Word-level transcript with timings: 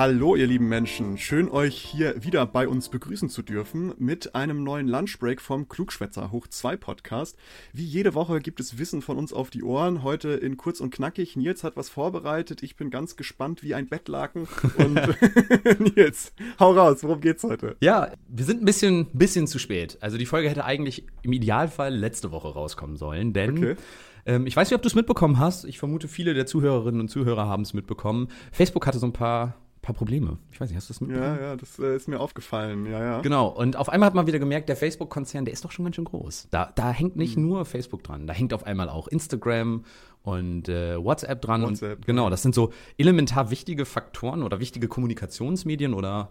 Hallo, 0.00 0.34
ihr 0.34 0.46
lieben 0.46 0.66
Menschen. 0.66 1.18
Schön, 1.18 1.50
euch 1.50 1.76
hier 1.76 2.24
wieder 2.24 2.46
bei 2.46 2.66
uns 2.66 2.88
begrüßen 2.88 3.28
zu 3.28 3.42
dürfen 3.42 3.92
mit 3.98 4.34
einem 4.34 4.64
neuen 4.64 4.88
Lunchbreak 4.88 5.42
vom 5.42 5.68
Klugschwätzer 5.68 6.32
Hoch 6.32 6.46
2 6.46 6.78
Podcast. 6.78 7.36
Wie 7.74 7.84
jede 7.84 8.14
Woche 8.14 8.40
gibt 8.40 8.60
es 8.60 8.78
Wissen 8.78 9.02
von 9.02 9.18
uns 9.18 9.34
auf 9.34 9.50
die 9.50 9.62
Ohren. 9.62 10.02
Heute 10.02 10.30
in 10.30 10.56
kurz 10.56 10.80
und 10.80 10.90
knackig. 10.90 11.36
Nils 11.36 11.64
hat 11.64 11.76
was 11.76 11.90
vorbereitet. 11.90 12.62
Ich 12.62 12.76
bin 12.76 12.88
ganz 12.88 13.16
gespannt 13.16 13.62
wie 13.62 13.74
ein 13.74 13.88
Bettlaken. 13.88 14.48
Und 14.78 14.94
Nils, 15.94 16.32
hau 16.58 16.72
raus. 16.72 17.02
Worum 17.02 17.20
geht's 17.20 17.44
heute? 17.44 17.76
Ja, 17.82 18.10
wir 18.26 18.46
sind 18.46 18.62
ein 18.62 18.64
bisschen, 18.64 19.08
bisschen 19.12 19.46
zu 19.46 19.58
spät. 19.58 19.98
Also 20.00 20.16
die 20.16 20.24
Folge 20.24 20.48
hätte 20.48 20.64
eigentlich 20.64 21.04
im 21.20 21.34
Idealfall 21.34 21.94
letzte 21.94 22.32
Woche 22.32 22.48
rauskommen 22.48 22.96
sollen, 22.96 23.34
denn 23.34 23.50
okay. 23.50 23.76
Ähm, 24.24 24.46
ich 24.46 24.56
weiß 24.56 24.70
nicht, 24.70 24.76
ob 24.76 24.82
du 24.82 24.88
es 24.88 24.94
mitbekommen 24.94 25.38
hast. 25.38 25.64
Ich 25.66 25.78
vermute, 25.78 26.08
viele 26.08 26.32
der 26.32 26.46
Zuhörerinnen 26.46 27.02
und 27.02 27.08
Zuhörer 27.08 27.46
haben 27.46 27.64
es 27.64 27.74
mitbekommen. 27.74 28.28
Facebook 28.50 28.86
hatte 28.86 28.98
so 28.98 29.06
ein 29.06 29.12
paar 29.12 29.56
paar 29.82 29.94
Probleme. 29.94 30.38
Ich 30.50 30.60
weiß 30.60 30.68
nicht, 30.68 30.76
hast 30.76 30.88
du 30.88 30.92
das 30.92 31.00
mitbekommen? 31.00 31.36
Ja, 31.36 31.40
ja, 31.40 31.56
das 31.56 31.78
äh, 31.78 31.96
ist 31.96 32.08
mir 32.08 32.20
aufgefallen, 32.20 32.86
ja, 32.86 33.02
ja. 33.02 33.20
Genau, 33.20 33.48
und 33.48 33.76
auf 33.76 33.88
einmal 33.88 34.08
hat 34.08 34.14
man 34.14 34.26
wieder 34.26 34.38
gemerkt, 34.38 34.68
der 34.68 34.76
Facebook-Konzern, 34.76 35.44
der 35.44 35.54
ist 35.54 35.64
doch 35.64 35.70
schon 35.70 35.84
ganz 35.84 35.96
schön 35.96 36.04
groß. 36.04 36.48
Da, 36.50 36.70
da 36.74 36.90
hängt 36.90 37.16
nicht 37.16 37.36
mhm. 37.36 37.48
nur 37.48 37.64
Facebook 37.64 38.04
dran, 38.04 38.26
da 38.26 38.34
hängt 38.34 38.52
auf 38.52 38.64
einmal 38.64 38.88
auch 38.88 39.08
Instagram 39.08 39.84
und 40.22 40.68
äh, 40.68 41.02
WhatsApp 41.02 41.40
dran. 41.40 41.62
WhatsApp, 41.62 41.98
und, 41.98 42.06
genau, 42.06 42.28
das 42.28 42.42
sind 42.42 42.54
so 42.54 42.72
elementar 42.98 43.50
wichtige 43.50 43.86
Faktoren 43.86 44.42
oder 44.42 44.60
wichtige 44.60 44.86
Kommunikationsmedien 44.86 45.94
oder 45.94 46.30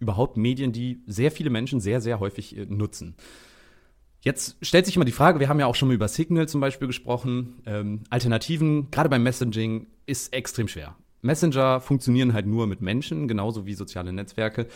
überhaupt 0.00 0.36
Medien, 0.36 0.72
die 0.72 1.02
sehr 1.06 1.30
viele 1.30 1.50
Menschen 1.50 1.80
sehr, 1.80 2.00
sehr 2.00 2.18
häufig 2.20 2.56
äh, 2.56 2.66
nutzen. 2.66 3.14
Jetzt 4.20 4.56
stellt 4.62 4.86
sich 4.86 4.96
immer 4.96 5.04
die 5.04 5.12
Frage, 5.12 5.38
wir 5.38 5.48
haben 5.48 5.60
ja 5.60 5.66
auch 5.66 5.76
schon 5.76 5.88
mal 5.88 5.94
über 5.94 6.08
Signal 6.08 6.48
zum 6.48 6.60
Beispiel 6.60 6.88
gesprochen. 6.88 7.62
Ähm, 7.66 8.02
Alternativen, 8.10 8.90
gerade 8.90 9.08
beim 9.08 9.22
Messaging, 9.22 9.86
ist 10.06 10.32
extrem 10.32 10.66
schwer. 10.66 10.96
Messenger 11.22 11.80
funktionieren 11.80 12.32
halt 12.32 12.46
nur 12.46 12.66
mit 12.66 12.80
Menschen, 12.80 13.28
genauso 13.28 13.66
wie 13.66 13.74
soziale 13.74 14.12
Netzwerke. 14.12 14.66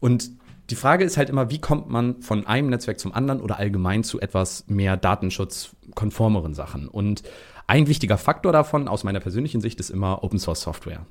Und 0.00 0.30
die 0.70 0.76
Frage 0.76 1.04
ist 1.04 1.16
halt 1.16 1.28
immer, 1.28 1.50
wie 1.50 1.60
kommt 1.60 1.90
man 1.90 2.22
von 2.22 2.46
einem 2.46 2.70
Netzwerk 2.70 2.98
zum 2.98 3.12
anderen 3.12 3.40
oder 3.40 3.58
allgemein 3.58 4.02
zu 4.02 4.20
etwas 4.20 4.64
mehr 4.66 4.96
datenschutzkonformeren 4.96 6.54
Sachen? 6.54 6.88
Und 6.88 7.22
ein 7.66 7.86
wichtiger 7.86 8.18
Faktor 8.18 8.52
davon 8.52 8.88
aus 8.88 9.04
meiner 9.04 9.20
persönlichen 9.20 9.60
Sicht 9.60 9.80
ist 9.80 9.90
immer 9.90 10.24
Open 10.24 10.38
Source 10.38 10.62
Software. 10.62 11.06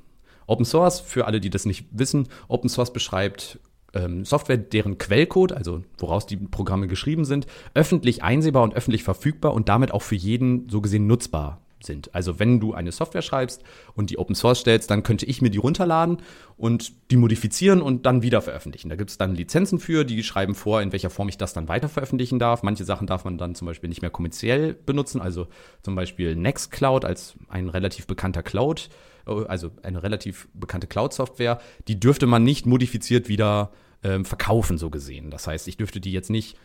Open 0.46 0.64
Source, 0.64 1.00
für 1.00 1.26
alle, 1.26 1.40
die 1.40 1.50
das 1.50 1.66
nicht 1.66 1.86
wissen, 1.90 2.28
Open 2.48 2.68
Source 2.68 2.92
beschreibt 2.92 3.60
ähm, 3.94 4.24
Software, 4.24 4.58
deren 4.58 4.98
Quellcode, 4.98 5.52
also 5.52 5.82
woraus 5.98 6.26
die 6.26 6.36
Programme 6.36 6.88
geschrieben 6.88 7.24
sind, 7.24 7.46
öffentlich 7.74 8.22
einsehbar 8.22 8.62
und 8.62 8.74
öffentlich 8.74 9.04
verfügbar 9.04 9.54
und 9.54 9.68
damit 9.68 9.92
auch 9.92 10.02
für 10.02 10.16
jeden 10.16 10.68
so 10.68 10.80
gesehen 10.80 11.06
nutzbar 11.06 11.63
sind. 11.84 12.14
Also 12.14 12.38
wenn 12.38 12.60
du 12.60 12.74
eine 12.74 12.92
Software 12.92 13.22
schreibst 13.22 13.62
und 13.94 14.10
die 14.10 14.18
Open 14.18 14.34
Source 14.34 14.60
stellst, 14.60 14.90
dann 14.90 15.02
könnte 15.02 15.26
ich 15.26 15.42
mir 15.42 15.50
die 15.50 15.58
runterladen 15.58 16.18
und 16.56 16.92
die 17.10 17.16
modifizieren 17.16 17.82
und 17.82 18.06
dann 18.06 18.22
wieder 18.22 18.42
veröffentlichen. 18.42 18.88
Da 18.88 18.96
gibt 18.96 19.10
es 19.10 19.18
dann 19.18 19.34
Lizenzen 19.34 19.78
für, 19.78 20.04
die 20.04 20.22
schreiben 20.22 20.54
vor, 20.54 20.82
in 20.82 20.92
welcher 20.92 21.10
Form 21.10 21.28
ich 21.28 21.38
das 21.38 21.52
dann 21.52 21.68
weiter 21.68 21.88
veröffentlichen 21.88 22.38
darf. 22.38 22.62
Manche 22.62 22.84
Sachen 22.84 23.06
darf 23.06 23.24
man 23.24 23.38
dann 23.38 23.54
zum 23.54 23.66
Beispiel 23.66 23.88
nicht 23.88 24.02
mehr 24.02 24.10
kommerziell 24.10 24.74
benutzen, 24.74 25.20
also 25.20 25.46
zum 25.82 25.94
Beispiel 25.94 26.36
Nextcloud 26.36 27.04
als 27.04 27.34
ein 27.48 27.68
relativ 27.68 28.06
bekannter 28.06 28.42
Cloud, 28.42 28.88
äh, 29.26 29.44
also 29.46 29.70
eine 29.82 30.02
relativ 30.02 30.48
bekannte 30.54 30.86
Cloud-Software, 30.86 31.60
die 31.88 31.98
dürfte 31.98 32.26
man 32.26 32.44
nicht 32.44 32.66
modifiziert 32.66 33.28
wieder 33.28 33.72
ähm, 34.02 34.24
verkaufen, 34.24 34.78
so 34.78 34.90
gesehen. 34.90 35.30
Das 35.30 35.46
heißt, 35.46 35.66
ich 35.66 35.76
dürfte 35.76 36.00
die 36.00 36.12
jetzt 36.12 36.30
nicht 36.30 36.56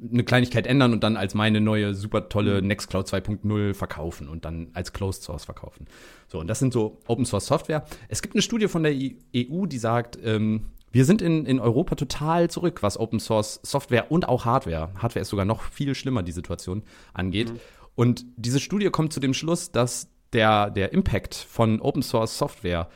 eine 0.00 0.24
Kleinigkeit 0.24 0.66
ändern 0.66 0.92
und 0.92 1.04
dann 1.04 1.16
als 1.16 1.34
meine 1.34 1.60
neue 1.60 1.94
super 1.94 2.28
tolle 2.28 2.60
mhm. 2.60 2.68
Nextcloud 2.68 3.06
2.0 3.06 3.74
verkaufen 3.74 4.28
und 4.28 4.44
dann 4.44 4.70
als 4.72 4.92
Closed 4.92 5.22
Source 5.22 5.44
verkaufen. 5.44 5.86
So, 6.28 6.40
und 6.40 6.46
das 6.46 6.58
sind 6.58 6.72
so 6.72 6.98
Open 7.06 7.24
Source 7.24 7.46
Software. 7.46 7.84
Es 8.08 8.22
gibt 8.22 8.34
eine 8.34 8.42
Studie 8.42 8.68
von 8.68 8.82
der 8.82 8.92
EU, 8.92 9.66
die 9.66 9.78
sagt, 9.78 10.18
ähm, 10.24 10.66
wir 10.90 11.04
sind 11.04 11.22
in, 11.22 11.46
in 11.46 11.60
Europa 11.60 11.94
total 11.94 12.50
zurück, 12.50 12.82
was 12.82 12.98
Open 12.98 13.20
Source 13.20 13.60
Software 13.62 14.10
und 14.10 14.28
auch 14.28 14.44
Hardware, 14.44 14.90
Hardware 14.96 15.22
ist 15.22 15.28
sogar 15.28 15.44
noch 15.44 15.62
viel 15.62 15.94
schlimmer, 15.94 16.22
die 16.22 16.32
Situation 16.32 16.82
angeht. 17.14 17.52
Mhm. 17.52 17.60
Und 17.94 18.24
diese 18.36 18.60
Studie 18.60 18.90
kommt 18.90 19.12
zu 19.12 19.20
dem 19.20 19.34
Schluss, 19.34 19.70
dass 19.70 20.08
der, 20.32 20.70
der 20.70 20.92
Impact 20.92 21.34
von 21.34 21.80
Open 21.80 22.02
Source 22.02 22.38
Software 22.38 22.88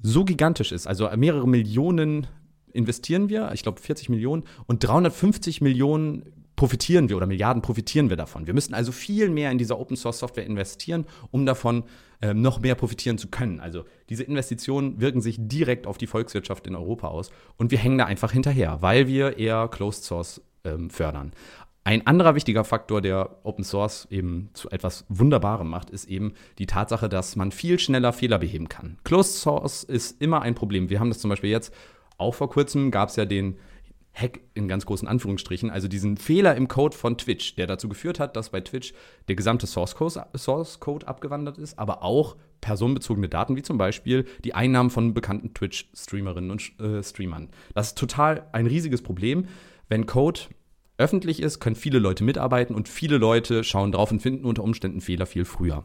so 0.00 0.24
gigantisch 0.24 0.72
ist, 0.72 0.86
also 0.86 1.08
mehrere 1.16 1.48
Millionen 1.48 2.26
investieren 2.76 3.28
wir, 3.28 3.50
ich 3.52 3.62
glaube 3.62 3.80
40 3.80 4.08
Millionen 4.08 4.44
und 4.66 4.84
350 4.84 5.60
Millionen 5.60 6.24
profitieren 6.56 7.08
wir 7.08 7.16
oder 7.16 7.26
Milliarden 7.26 7.62
profitieren 7.62 8.08
wir 8.08 8.16
davon. 8.16 8.46
Wir 8.46 8.54
müssen 8.54 8.74
also 8.74 8.90
viel 8.90 9.28
mehr 9.28 9.50
in 9.50 9.58
diese 9.58 9.78
Open 9.78 9.96
Source 9.96 10.18
Software 10.18 10.46
investieren, 10.46 11.06
um 11.30 11.44
davon 11.44 11.84
ähm, 12.22 12.40
noch 12.40 12.60
mehr 12.60 12.74
profitieren 12.74 13.18
zu 13.18 13.28
können. 13.28 13.60
Also 13.60 13.84
diese 14.08 14.24
Investitionen 14.24 15.00
wirken 15.00 15.20
sich 15.20 15.36
direkt 15.38 15.86
auf 15.86 15.98
die 15.98 16.06
Volkswirtschaft 16.06 16.66
in 16.66 16.74
Europa 16.74 17.08
aus 17.08 17.30
und 17.58 17.70
wir 17.70 17.78
hängen 17.78 17.98
da 17.98 18.06
einfach 18.06 18.32
hinterher, 18.32 18.78
weil 18.80 19.06
wir 19.06 19.36
eher 19.36 19.68
Closed 19.68 20.04
Source 20.04 20.40
ähm, 20.64 20.88
fördern. 20.88 21.32
Ein 21.84 22.04
anderer 22.04 22.34
wichtiger 22.34 22.64
Faktor, 22.64 23.00
der 23.00 23.36
Open 23.44 23.62
Source 23.62 24.08
eben 24.10 24.50
zu 24.54 24.70
etwas 24.70 25.04
Wunderbarem 25.08 25.68
macht, 25.68 25.90
ist 25.90 26.06
eben 26.06 26.32
die 26.58 26.66
Tatsache, 26.66 27.08
dass 27.08 27.36
man 27.36 27.52
viel 27.52 27.78
schneller 27.78 28.12
Fehler 28.12 28.38
beheben 28.40 28.68
kann. 28.68 28.98
Closed 29.04 29.36
Source 29.36 29.84
ist 29.84 30.20
immer 30.20 30.42
ein 30.42 30.56
Problem. 30.56 30.90
Wir 30.90 30.98
haben 30.98 31.10
das 31.10 31.20
zum 31.20 31.30
Beispiel 31.30 31.50
jetzt 31.50 31.72
auch 32.18 32.34
vor 32.34 32.50
kurzem 32.50 32.90
gab 32.90 33.08
es 33.08 33.16
ja 33.16 33.24
den 33.24 33.58
Hack 34.16 34.40
in 34.54 34.66
ganz 34.66 34.86
großen 34.86 35.06
Anführungsstrichen, 35.06 35.70
also 35.70 35.88
diesen 35.88 36.16
Fehler 36.16 36.56
im 36.56 36.68
Code 36.68 36.96
von 36.96 37.18
Twitch, 37.18 37.54
der 37.56 37.66
dazu 37.66 37.88
geführt 37.88 38.18
hat, 38.18 38.34
dass 38.34 38.48
bei 38.48 38.62
Twitch 38.62 38.94
der 39.28 39.36
gesamte 39.36 39.66
Source 39.66 39.94
Code, 39.94 41.06
abgewandert 41.06 41.58
ist, 41.58 41.78
aber 41.78 42.02
auch 42.02 42.36
personenbezogene 42.62 43.28
Daten, 43.28 43.56
wie 43.56 43.62
zum 43.62 43.76
Beispiel 43.76 44.24
die 44.42 44.54
Einnahmen 44.54 44.88
von 44.88 45.12
bekannten 45.12 45.52
Twitch-Streamerinnen 45.52 46.50
und 46.50 46.80
äh, 46.80 47.02
Streamern. 47.02 47.50
Das 47.74 47.88
ist 47.88 47.98
total 47.98 48.48
ein 48.52 48.66
riesiges 48.66 49.02
Problem. 49.02 49.48
Wenn 49.88 50.06
Code 50.06 50.40
öffentlich 50.96 51.42
ist, 51.42 51.60
können 51.60 51.76
viele 51.76 51.98
Leute 51.98 52.24
mitarbeiten 52.24 52.74
und 52.74 52.88
viele 52.88 53.18
Leute 53.18 53.64
schauen 53.64 53.92
drauf 53.92 54.10
und 54.10 54.20
finden 54.20 54.46
unter 54.46 54.64
Umständen 54.64 55.02
Fehler 55.02 55.26
viel 55.26 55.44
früher. 55.44 55.84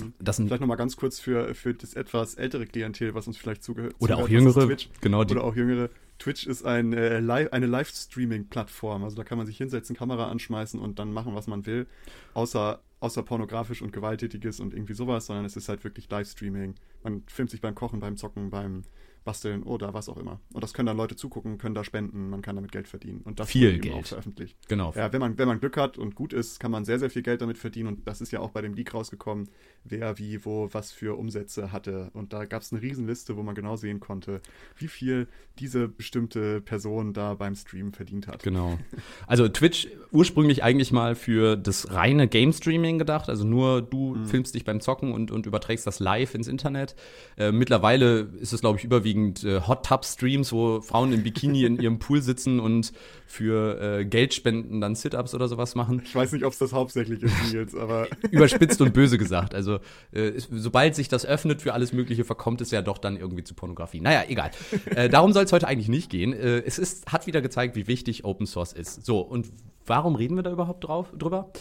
Hm. 0.00 0.14
Das 0.18 0.36
vielleicht 0.36 0.60
nochmal 0.60 0.76
ganz 0.76 0.96
kurz 0.96 1.20
für, 1.20 1.54
für 1.54 1.74
das 1.74 1.94
etwas 1.94 2.34
ältere 2.34 2.66
Klientel, 2.66 3.14
was 3.14 3.26
uns 3.26 3.36
vielleicht 3.36 3.62
zugehört. 3.62 3.94
Oder 3.98 4.18
auch 4.18 4.28
jüngere. 4.28 4.66
Twitch. 4.66 4.88
Genau, 5.00 5.24
die. 5.24 5.34
Oder 5.34 5.44
auch 5.44 5.54
jüngere. 5.54 5.90
Twitch 6.18 6.46
ist 6.46 6.64
ein, 6.64 6.92
äh, 6.92 7.20
Live, 7.20 7.52
eine 7.52 7.66
Livestreaming-Plattform. 7.66 9.04
Also 9.04 9.16
da 9.16 9.24
kann 9.24 9.38
man 9.38 9.46
sich 9.46 9.56
hinsetzen, 9.58 9.96
Kamera 9.96 10.30
anschmeißen 10.30 10.80
und 10.80 10.98
dann 10.98 11.12
machen, 11.12 11.34
was 11.34 11.46
man 11.46 11.66
will. 11.66 11.86
Außer, 12.32 12.80
außer 13.00 13.22
pornografisch 13.22 13.82
und 13.82 13.92
gewalttätiges 13.92 14.60
und 14.60 14.72
irgendwie 14.72 14.94
sowas, 14.94 15.26
sondern 15.26 15.44
es 15.44 15.56
ist 15.56 15.68
halt 15.68 15.84
wirklich 15.84 16.08
Livestreaming. 16.08 16.74
Man 17.02 17.24
filmt 17.26 17.50
sich 17.50 17.60
beim 17.60 17.74
Kochen, 17.74 18.00
beim 18.00 18.16
Zocken, 18.16 18.50
beim 18.50 18.84
basteln 19.24 19.62
oder 19.62 19.94
was 19.94 20.08
auch 20.08 20.16
immer. 20.16 20.40
Und 20.52 20.62
das 20.62 20.74
können 20.74 20.86
dann 20.86 20.96
Leute 20.96 21.16
zugucken, 21.16 21.58
können 21.58 21.74
da 21.74 21.84
spenden, 21.84 22.30
man 22.30 22.42
kann 22.42 22.56
damit 22.56 22.72
Geld 22.72 22.88
verdienen. 22.88 23.20
Und 23.22 23.40
das 23.40 23.48
viel 23.48 23.78
Geld. 23.78 23.94
auch 23.94 24.04
veröffentlicht. 24.04 24.56
Genau. 24.68 24.92
Ja, 24.96 25.12
wenn 25.12 25.20
man, 25.20 25.38
wenn 25.38 25.48
man 25.48 25.60
Glück 25.60 25.76
hat 25.76 25.98
und 25.98 26.14
gut 26.14 26.32
ist, 26.32 26.60
kann 26.60 26.70
man 26.70 26.84
sehr, 26.84 26.98
sehr 26.98 27.10
viel 27.10 27.22
Geld 27.22 27.40
damit 27.40 27.58
verdienen. 27.58 27.88
Und 27.88 28.08
das 28.08 28.20
ist 28.20 28.32
ja 28.32 28.40
auch 28.40 28.50
bei 28.50 28.62
dem 28.62 28.74
Leak 28.74 28.94
rausgekommen, 28.94 29.48
wer 29.84 30.18
wie, 30.18 30.44
wo, 30.44 30.68
was 30.72 30.92
für 30.92 31.18
Umsätze 31.18 31.72
hatte. 31.72 32.10
Und 32.14 32.32
da 32.32 32.44
gab 32.44 32.62
es 32.62 32.72
eine 32.72 32.82
Riesenliste, 32.82 33.36
wo 33.36 33.42
man 33.42 33.54
genau 33.54 33.76
sehen 33.76 34.00
konnte, 34.00 34.40
wie 34.76 34.88
viel 34.88 35.28
diese 35.58 35.88
bestimmte 35.88 36.60
Person 36.60 37.12
da 37.12 37.34
beim 37.34 37.54
Stream 37.54 37.92
verdient 37.92 38.26
hat. 38.26 38.42
Genau. 38.42 38.78
Also 39.26 39.48
Twitch 39.48 39.88
ursprünglich 40.10 40.62
eigentlich 40.62 40.92
mal 40.92 41.14
für 41.14 41.56
das 41.56 41.92
reine 41.92 42.28
Game 42.28 42.52
Streaming 42.52 42.98
gedacht. 42.98 43.28
Also 43.28 43.44
nur 43.44 43.82
du 43.82 44.14
mhm. 44.14 44.26
filmst 44.26 44.54
dich 44.54 44.64
beim 44.64 44.80
Zocken 44.80 45.12
und, 45.12 45.30
und 45.30 45.46
überträgst 45.46 45.86
das 45.86 46.00
live 46.00 46.34
ins 46.34 46.48
Internet. 46.48 46.96
Äh, 47.36 47.52
mittlerweile 47.52 48.20
ist 48.40 48.52
es, 48.52 48.60
glaube 48.60 48.78
ich, 48.78 48.84
überwiegend 48.84 49.11
überwiegend 49.12 49.44
äh, 49.44 49.60
Hot 49.66 49.86
Tub 49.86 50.04
Streams, 50.04 50.52
wo 50.52 50.80
Frauen 50.80 51.12
im 51.12 51.22
Bikini 51.22 51.64
in 51.64 51.78
ihrem 51.78 51.98
Pool 51.98 52.22
sitzen 52.22 52.60
und 52.60 52.92
für 53.26 53.80
äh, 53.80 54.04
Geldspenden 54.04 54.80
dann 54.80 54.94
Sit-ups 54.94 55.34
oder 55.34 55.48
sowas 55.48 55.74
machen. 55.74 56.02
Ich 56.04 56.14
weiß 56.14 56.32
nicht, 56.32 56.44
ob 56.44 56.52
es 56.52 56.58
das 56.58 56.72
hauptsächlich 56.72 57.22
ist, 57.22 57.52
Nils, 57.52 57.74
aber 57.74 58.08
überspitzt 58.30 58.80
und 58.80 58.92
böse 58.92 59.18
gesagt. 59.18 59.54
Also 59.54 59.78
äh, 60.12 60.32
sobald 60.36 60.94
sich 60.94 61.08
das 61.08 61.24
öffnet 61.24 61.62
für 61.62 61.74
alles 61.74 61.92
Mögliche, 61.92 62.24
verkommt 62.24 62.60
es 62.60 62.70
ja 62.70 62.82
doch 62.82 62.98
dann 62.98 63.16
irgendwie 63.16 63.44
zu 63.44 63.54
Pornografie. 63.54 64.00
Naja, 64.00 64.24
egal. 64.28 64.50
Äh, 64.86 65.08
darum 65.08 65.32
soll 65.32 65.44
es 65.44 65.52
heute 65.52 65.68
eigentlich 65.68 65.88
nicht 65.88 66.10
gehen. 66.10 66.32
Äh, 66.32 66.62
es 66.64 66.78
ist, 66.78 67.10
hat 67.10 67.26
wieder 67.26 67.40
gezeigt, 67.40 67.76
wie 67.76 67.86
wichtig 67.86 68.24
Open 68.24 68.46
Source 68.46 68.72
ist. 68.72 69.04
So 69.04 69.20
und 69.20 69.50
warum 69.86 70.14
reden 70.14 70.36
wir 70.36 70.42
da 70.42 70.52
überhaupt 70.52 70.84
drauf, 70.84 71.08
drüber? 71.16 71.52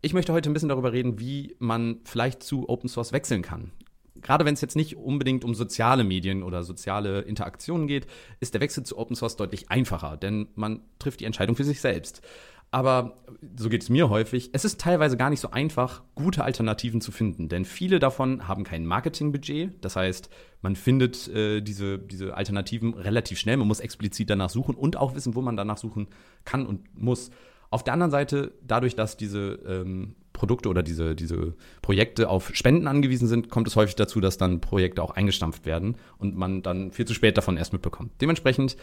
Ich 0.00 0.14
möchte 0.14 0.32
heute 0.32 0.48
ein 0.48 0.52
bisschen 0.52 0.68
darüber 0.68 0.92
reden, 0.92 1.18
wie 1.18 1.56
man 1.58 1.98
vielleicht 2.04 2.42
zu 2.42 2.68
Open 2.68 2.88
Source 2.88 3.12
wechseln 3.12 3.42
kann 3.42 3.72
gerade 4.22 4.44
wenn 4.44 4.54
es 4.54 4.60
jetzt 4.60 4.76
nicht 4.76 4.96
unbedingt 4.96 5.44
um 5.44 5.54
soziale 5.54 6.04
Medien 6.04 6.42
oder 6.42 6.62
soziale 6.62 7.20
Interaktionen 7.20 7.86
geht, 7.86 8.06
ist 8.40 8.54
der 8.54 8.60
Wechsel 8.60 8.84
zu 8.84 8.98
Open 8.98 9.16
Source 9.16 9.36
deutlich 9.36 9.70
einfacher, 9.70 10.16
denn 10.16 10.48
man 10.54 10.80
trifft 10.98 11.20
die 11.20 11.24
Entscheidung 11.24 11.56
für 11.56 11.64
sich 11.64 11.80
selbst. 11.80 12.22
Aber 12.70 13.16
so 13.56 13.70
geht 13.70 13.82
es 13.82 13.88
mir 13.88 14.10
häufig. 14.10 14.50
Es 14.52 14.66
ist 14.66 14.78
teilweise 14.78 15.16
gar 15.16 15.30
nicht 15.30 15.40
so 15.40 15.50
einfach, 15.50 16.02
gute 16.14 16.44
Alternativen 16.44 17.00
zu 17.00 17.12
finden, 17.12 17.48
denn 17.48 17.64
viele 17.64 17.98
davon 17.98 18.46
haben 18.46 18.62
kein 18.62 18.84
Marketingbudget. 18.84 19.82
Das 19.82 19.96
heißt, 19.96 20.28
man 20.60 20.76
findet 20.76 21.28
äh, 21.28 21.62
diese, 21.62 21.98
diese 21.98 22.36
Alternativen 22.36 22.92
relativ 22.92 23.38
schnell. 23.38 23.56
Man 23.56 23.68
muss 23.68 23.80
explizit 23.80 24.28
danach 24.28 24.50
suchen 24.50 24.74
und 24.74 24.96
auch 24.96 25.14
wissen, 25.14 25.34
wo 25.34 25.40
man 25.40 25.56
danach 25.56 25.78
suchen 25.78 26.08
kann 26.44 26.66
und 26.66 26.94
muss. 26.94 27.30
Auf 27.70 27.84
der 27.84 27.94
anderen 27.94 28.10
Seite, 28.10 28.52
dadurch, 28.62 28.94
dass 28.94 29.16
diese 29.16 29.58
ähm, 29.66 30.14
Produkte 30.38 30.68
oder 30.68 30.82
diese, 30.82 31.14
diese 31.14 31.54
Projekte 31.82 32.30
auf 32.30 32.54
Spenden 32.54 32.86
angewiesen 32.86 33.28
sind, 33.28 33.50
kommt 33.50 33.66
es 33.66 33.76
häufig 33.76 33.96
dazu, 33.96 34.20
dass 34.20 34.38
dann 34.38 34.60
Projekte 34.60 35.02
auch 35.02 35.10
eingestampft 35.10 35.66
werden 35.66 35.96
und 36.16 36.36
man 36.36 36.62
dann 36.62 36.92
viel 36.92 37.04
zu 37.04 37.12
spät 37.12 37.36
davon 37.36 37.56
erst 37.56 37.72
mitbekommt. 37.72 38.12
Dementsprechend 38.20 38.76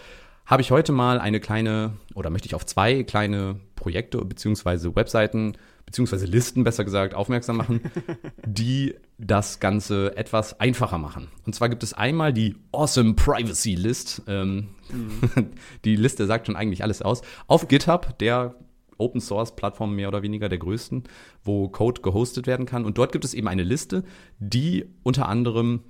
habe 0.45 0.61
ich 0.61 0.69
heute 0.69 0.91
mal 0.91 1.19
eine 1.19 1.39
kleine 1.39 1.93
oder 2.13 2.29
möchte 2.29 2.47
ich 2.47 2.53
auf 2.53 2.65
zwei 2.65 3.03
kleine 3.03 3.59
Projekte 3.75 4.23
beziehungsweise 4.23 4.95
Webseiten 4.95 5.53
beziehungsweise 5.85 6.25
Listen 6.25 6.63
besser 6.63 6.83
gesagt 6.83 7.13
aufmerksam 7.13 7.57
machen, 7.57 7.81
die 8.45 8.95
das 9.17 9.59
Ganze 9.59 10.17
etwas 10.17 10.59
einfacher 10.59 10.97
machen. 10.97 11.29
Und 11.45 11.53
zwar 11.53 11.69
gibt 11.69 11.83
es 11.83 11.93
einmal 11.93 12.33
die 12.33 12.55
Awesome 12.71 13.13
Privacy 13.13 13.75
List. 13.75 14.23
Ähm, 14.27 14.69
mhm. 14.91 15.51
die 15.85 15.95
Liste 15.95 16.25
sagt 16.25 16.47
schon 16.47 16.55
eigentlich 16.55 16.83
alles 16.83 17.01
aus. 17.01 17.21
Auf 17.47 17.67
GitHub, 17.67 18.17
der 18.19 18.55
Open 18.97 19.21
Source 19.21 19.55
Plattform 19.55 19.95
mehr 19.95 20.07
oder 20.07 20.21
weniger 20.21 20.49
der 20.49 20.57
größten, 20.57 21.03
wo 21.43 21.69
Code 21.69 22.01
gehostet 22.01 22.47
werden 22.47 22.65
kann. 22.65 22.85
Und 22.85 22.97
dort 22.97 23.11
gibt 23.11 23.25
es 23.25 23.33
eben 23.33 23.47
eine 23.47 23.63
Liste, 23.63 24.03
die 24.39 24.85
unter 25.03 25.27
anderem 25.27 25.81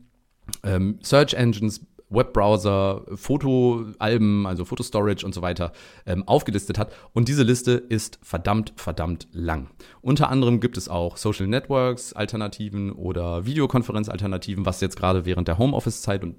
ähm, 0.63 0.99
Search 1.01 1.33
Engines, 1.33 1.85
Webbrowser, 2.09 3.03
Fotoalben, 3.15 4.45
also 4.45 4.63
Fotostorage 4.63 5.25
und 5.25 5.33
so 5.33 5.41
weiter 5.41 5.71
ähm, 6.05 6.27
aufgelistet 6.27 6.77
hat. 6.77 6.93
Und 7.13 7.27
diese 7.27 7.43
Liste 7.43 7.71
ist 7.73 8.19
verdammt, 8.21 8.73
verdammt 8.75 9.27
lang. 9.31 9.69
Unter 10.01 10.29
anderem 10.29 10.59
gibt 10.59 10.77
es 10.77 10.87
auch 10.87 11.17
Social 11.17 11.47
Networks 11.47 12.13
Alternativen 12.13 12.91
oder 12.91 13.45
Videokonferenz-Alternativen, 13.45 14.65
was 14.65 14.81
jetzt 14.81 14.97
gerade 14.97 15.25
während 15.25 15.47
der 15.47 15.57
Homeoffice-Zeit 15.57 16.23
und 16.23 16.35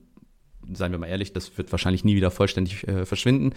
seien 0.73 0.93
wir 0.93 0.99
mal 0.99 1.07
ehrlich, 1.07 1.33
das 1.33 1.57
wird 1.59 1.73
wahrscheinlich 1.73 2.05
nie 2.05 2.17
wieder 2.17 2.31
vollständig 2.31 2.87
äh, 2.89 3.05
verschwinden, 3.05 3.53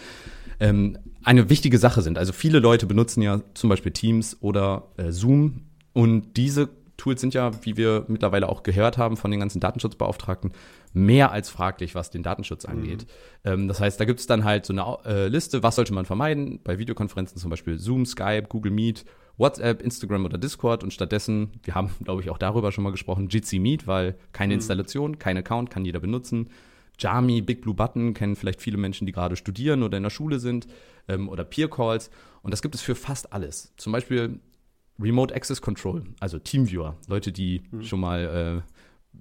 ähm, 0.60 0.98
eine 1.24 1.50
wichtige 1.50 1.78
Sache 1.78 2.02
sind. 2.02 2.18
Also 2.18 2.34
viele 2.34 2.60
Leute 2.60 2.86
benutzen 2.86 3.22
ja 3.22 3.42
zum 3.54 3.70
Beispiel 3.70 3.92
Teams 3.92 4.38
oder 4.42 4.88
äh, 4.98 5.12
Zoom 5.12 5.62
und 5.94 6.38
diese 6.38 6.70
Tools 7.00 7.22
sind 7.22 7.34
ja, 7.34 7.52
wie 7.64 7.78
wir 7.78 8.06
mittlerweile 8.08 8.50
auch 8.50 8.62
gehört 8.62 8.98
haben 8.98 9.18
von 9.18 9.32
den 9.32 9.40
ganzen 9.40 9.60
Datenschutzbeauftragten, 9.60 10.52
mehr 10.94 11.32
als 11.32 11.50
fraglich, 11.50 11.96
was 11.96 12.12
den 12.12 12.24
Datenschutz 12.24 12.68
mhm. 12.68 12.74
angeht. 12.74 13.06
Mhm. 13.44 13.52
Ähm, 13.52 13.68
das 13.68 13.80
heißt, 13.80 14.00
da 14.00 14.06
gibt 14.06 14.20
es 14.20 14.28
dann 14.28 14.44
halt 14.44 14.66
so 14.66 14.74
eine 14.74 14.98
äh, 15.06 15.28
Liste, 15.28 15.64
was 15.64 15.76
sollte 15.76 15.94
man 15.94 16.06
vermeiden 16.06 16.60
bei 16.64 16.78
Videokonferenzen, 16.78 17.38
zum 17.38 17.50
Beispiel 17.50 17.80
Zoom, 17.80 18.06
Skype, 18.06 18.48
Google 18.50 18.72
Meet, 18.72 19.06
WhatsApp, 19.38 19.82
Instagram 19.82 20.26
oder 20.26 20.38
Discord 20.38 20.84
und 20.84 20.94
stattdessen, 20.94 21.52
wir 21.64 21.74
haben, 21.74 21.90
glaube 22.04 22.22
ich, 22.22 22.30
auch 22.30 22.38
darüber 22.38 22.72
schon 22.72 22.84
mal 22.84 22.92
gesprochen, 22.92 23.30
Jitsi 23.30 23.58
Meet, 23.58 23.88
weil 23.88 24.16
keine 24.34 24.54
mhm. 24.54 24.60
Installation, 24.60 25.18
kein 25.18 25.38
Account, 25.38 25.70
kann 25.70 25.86
jeder 25.86 26.02
benutzen. 26.02 26.50
Jami, 27.00 27.42
Big 27.42 27.62
Blue 27.62 27.74
Button 27.74 28.14
kennen 28.14 28.36
vielleicht 28.36 28.62
viele 28.62 28.78
Menschen, 28.78 29.06
die 29.06 29.12
gerade 29.12 29.36
studieren 29.36 29.84
oder 29.84 29.98
in 29.98 30.04
der 30.04 30.10
Schule 30.10 30.40
sind 30.40 30.68
ähm, 31.08 31.30
oder 31.30 31.44
Peer 31.44 31.70
Calls. 31.70 32.12
Und 32.42 32.52
das 32.52 32.62
gibt 32.62 32.76
es 32.76 32.82
für 32.82 32.96
fast 32.96 33.34
alles. 33.34 33.74
Zum 33.78 33.94
Beispiel 33.94 34.40
Remote 35.00 35.34
Access 35.34 35.62
Control, 35.62 36.04
also 36.20 36.40
Teamviewer. 36.40 36.98
Leute, 37.08 37.32
die 37.32 37.64
hm. 37.72 37.84
schon 37.84 38.00
mal 38.02 38.64
äh, 38.66 38.74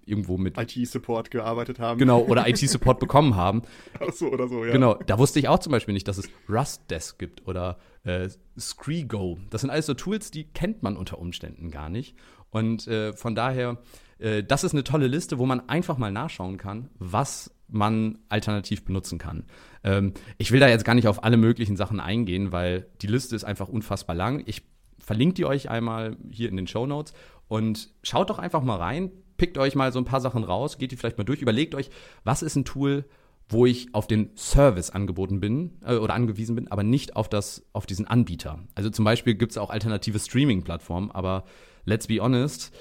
irgendwo 0.05 0.39
mit 0.39 0.59
IT-Support 0.59 1.31
gearbeitet 1.31 1.79
haben. 1.79 1.99
Genau, 1.99 2.21
oder 2.23 2.49
IT-Support 2.49 2.99
bekommen 2.99 3.37
haben. 3.37 3.63
Ach 4.01 4.13
so, 4.13 4.29
oder 4.29 4.49
so, 4.49 4.65
ja. 4.65 4.73
Genau, 4.73 4.95
da 4.95 5.19
wusste 5.19 5.39
ich 5.39 5.49
auch 5.49 5.59
zum 5.59 5.73
Beispiel 5.73 5.95
nicht, 5.95 6.09
dass 6.09 6.19
es 6.19 6.29
Rust 6.49 6.91
Desk 6.91 7.19
gibt 7.19 7.47
oder 7.47 7.79
äh, 8.05 8.29
Screego. 8.59 9.39
Das 9.51 9.61
sind 9.61 9.71
alles 9.71 9.87
so 9.87 9.95
Tools, 9.95 10.31
die 10.31 10.45
kennt 10.45 10.83
man 10.83 10.97
unter 10.97 11.19
Umständen 11.19 11.71
gar 11.71 11.89
nicht. 11.89 12.17
Und 12.51 12.87
äh, 12.89 13.13
von 13.13 13.35
daher, 13.35 13.79
äh, 14.19 14.43
das 14.43 14.65
ist 14.65 14.73
eine 14.73 14.85
tolle 14.85 15.07
Liste, 15.07 15.39
wo 15.39 15.47
man 15.47 15.69
einfach 15.69 15.99
mal 15.99 16.13
nachschauen 16.13 16.57
kann, 16.57 16.89
was 16.99 17.55
man 17.69 18.19
alternativ 18.29 18.85
benutzen 18.85 19.19
kann. 19.19 19.45
Ähm, 19.85 20.15
ich 20.39 20.51
will 20.51 20.61
da 20.61 20.69
jetzt 20.69 20.85
gar 20.85 20.95
nicht 20.95 21.09
auf 21.09 21.25
alle 21.25 21.37
möglichen 21.37 21.77
Sachen 21.77 22.01
eingehen, 22.01 22.53
weil 22.53 22.87
die 23.03 23.07
Liste 23.07 23.37
ist 23.37 23.45
einfach 23.45 23.69
unfassbar 23.69 24.17
lang. 24.17 24.43
Ich 24.47 24.63
verlinke 24.99 25.35
die 25.35 25.45
euch 25.45 25.71
einmal 25.71 26.17
hier 26.31 26.49
in 26.49 26.57
den 26.57 26.67
Show 26.67 26.87
Notes 26.87 27.13
und 27.47 27.91
schaut 28.03 28.31
doch 28.31 28.39
einfach 28.39 28.63
mal 28.63 28.77
rein, 28.77 29.11
pickt 29.37 29.59
euch 29.59 29.75
mal 29.75 29.93
so 29.93 29.99
ein 29.99 30.05
paar 30.05 30.21
Sachen 30.21 30.45
raus, 30.45 30.79
geht 30.79 30.93
die 30.93 30.97
vielleicht 30.97 31.19
mal 31.19 31.25
durch, 31.25 31.41
überlegt 31.41 31.75
euch, 31.75 31.91
was 32.25 32.43
ist 32.43 32.57
ein 32.57 32.65
Tool, 32.65 33.05
wo 33.49 33.65
ich 33.65 33.95
auf 33.95 34.07
den 34.07 34.31
Service 34.37 34.91
angeboten 34.91 35.41
bin 35.41 35.79
äh, 35.87 35.95
oder 35.95 36.15
angewiesen 36.15 36.55
bin, 36.55 36.69
aber 36.69 36.83
nicht 36.83 37.17
auf 37.17 37.29
das, 37.29 37.65
auf 37.73 37.87
diesen 37.87 38.07
Anbieter. 38.07 38.59
Also 38.75 38.91
zum 38.91 39.05
Beispiel 39.05 39.35
gibt 39.35 39.53
es 39.53 39.59
auch 39.59 39.71
alternative 39.71 40.19
Streaming-Plattformen, 40.19 41.11
aber 41.11 41.45
let's 41.85 42.07
be 42.09 42.21
honest, 42.21 42.75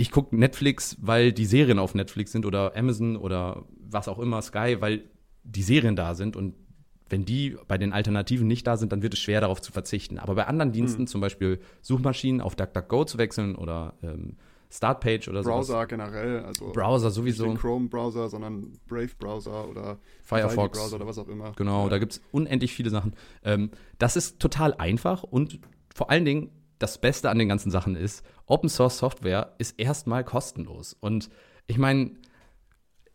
ich 0.00 0.10
gucke 0.10 0.34
Netflix, 0.34 0.96
weil 1.00 1.32
die 1.32 1.44
Serien 1.44 1.78
auf 1.78 1.94
Netflix 1.94 2.32
sind 2.32 2.46
oder 2.46 2.74
Amazon 2.74 3.16
oder 3.16 3.66
was 3.78 4.08
auch 4.08 4.18
immer, 4.18 4.40
Sky, 4.40 4.78
weil 4.80 5.04
die 5.44 5.62
Serien 5.62 5.94
da 5.94 6.14
sind 6.14 6.36
und 6.36 6.54
wenn 7.10 7.24
die 7.24 7.56
bei 7.68 7.76
den 7.76 7.92
Alternativen 7.92 8.46
nicht 8.46 8.66
da 8.66 8.76
sind, 8.76 8.92
dann 8.92 9.02
wird 9.02 9.14
es 9.14 9.20
schwer 9.20 9.40
darauf 9.40 9.60
zu 9.60 9.72
verzichten. 9.72 10.18
Aber 10.18 10.36
bei 10.36 10.46
anderen 10.46 10.72
Diensten, 10.72 11.02
mhm. 11.02 11.06
zum 11.08 11.20
Beispiel 11.20 11.60
Suchmaschinen 11.82 12.40
auf 12.40 12.54
DuckDuckGo 12.54 13.04
zu 13.04 13.18
wechseln 13.18 13.56
oder 13.56 13.94
ähm, 14.02 14.36
Startpage 14.70 15.28
oder 15.28 15.42
so. 15.42 15.50
Browser 15.50 15.72
sowas. 15.72 15.88
generell, 15.88 16.44
also 16.44 16.70
Browser 16.72 17.10
sowieso. 17.10 17.44
Nicht 17.44 17.56
den 17.56 17.60
Chrome-Browser, 17.60 18.28
sondern 18.28 18.78
Brave-Browser 18.86 19.68
oder 19.68 19.98
Firefox 20.22 20.78
Browser 20.78 20.96
oder 20.96 21.06
was 21.08 21.18
auch 21.18 21.28
immer. 21.28 21.52
Genau, 21.56 21.84
ja. 21.84 21.88
da 21.90 21.98
gibt 21.98 22.12
es 22.12 22.22
unendlich 22.30 22.72
viele 22.72 22.90
Sachen. 22.90 23.14
Ähm, 23.44 23.70
das 23.98 24.16
ist 24.16 24.38
total 24.38 24.74
einfach 24.74 25.24
und 25.24 25.58
vor 25.92 26.10
allen 26.10 26.24
Dingen 26.24 26.50
das 26.80 26.98
Beste 26.98 27.30
an 27.30 27.38
den 27.38 27.48
ganzen 27.48 27.70
Sachen 27.70 27.94
ist, 27.94 28.24
Open 28.46 28.68
Source 28.68 28.98
Software 28.98 29.54
ist 29.58 29.78
erstmal 29.78 30.24
kostenlos. 30.24 30.96
Und 30.98 31.30
ich 31.66 31.78
meine, 31.78 32.12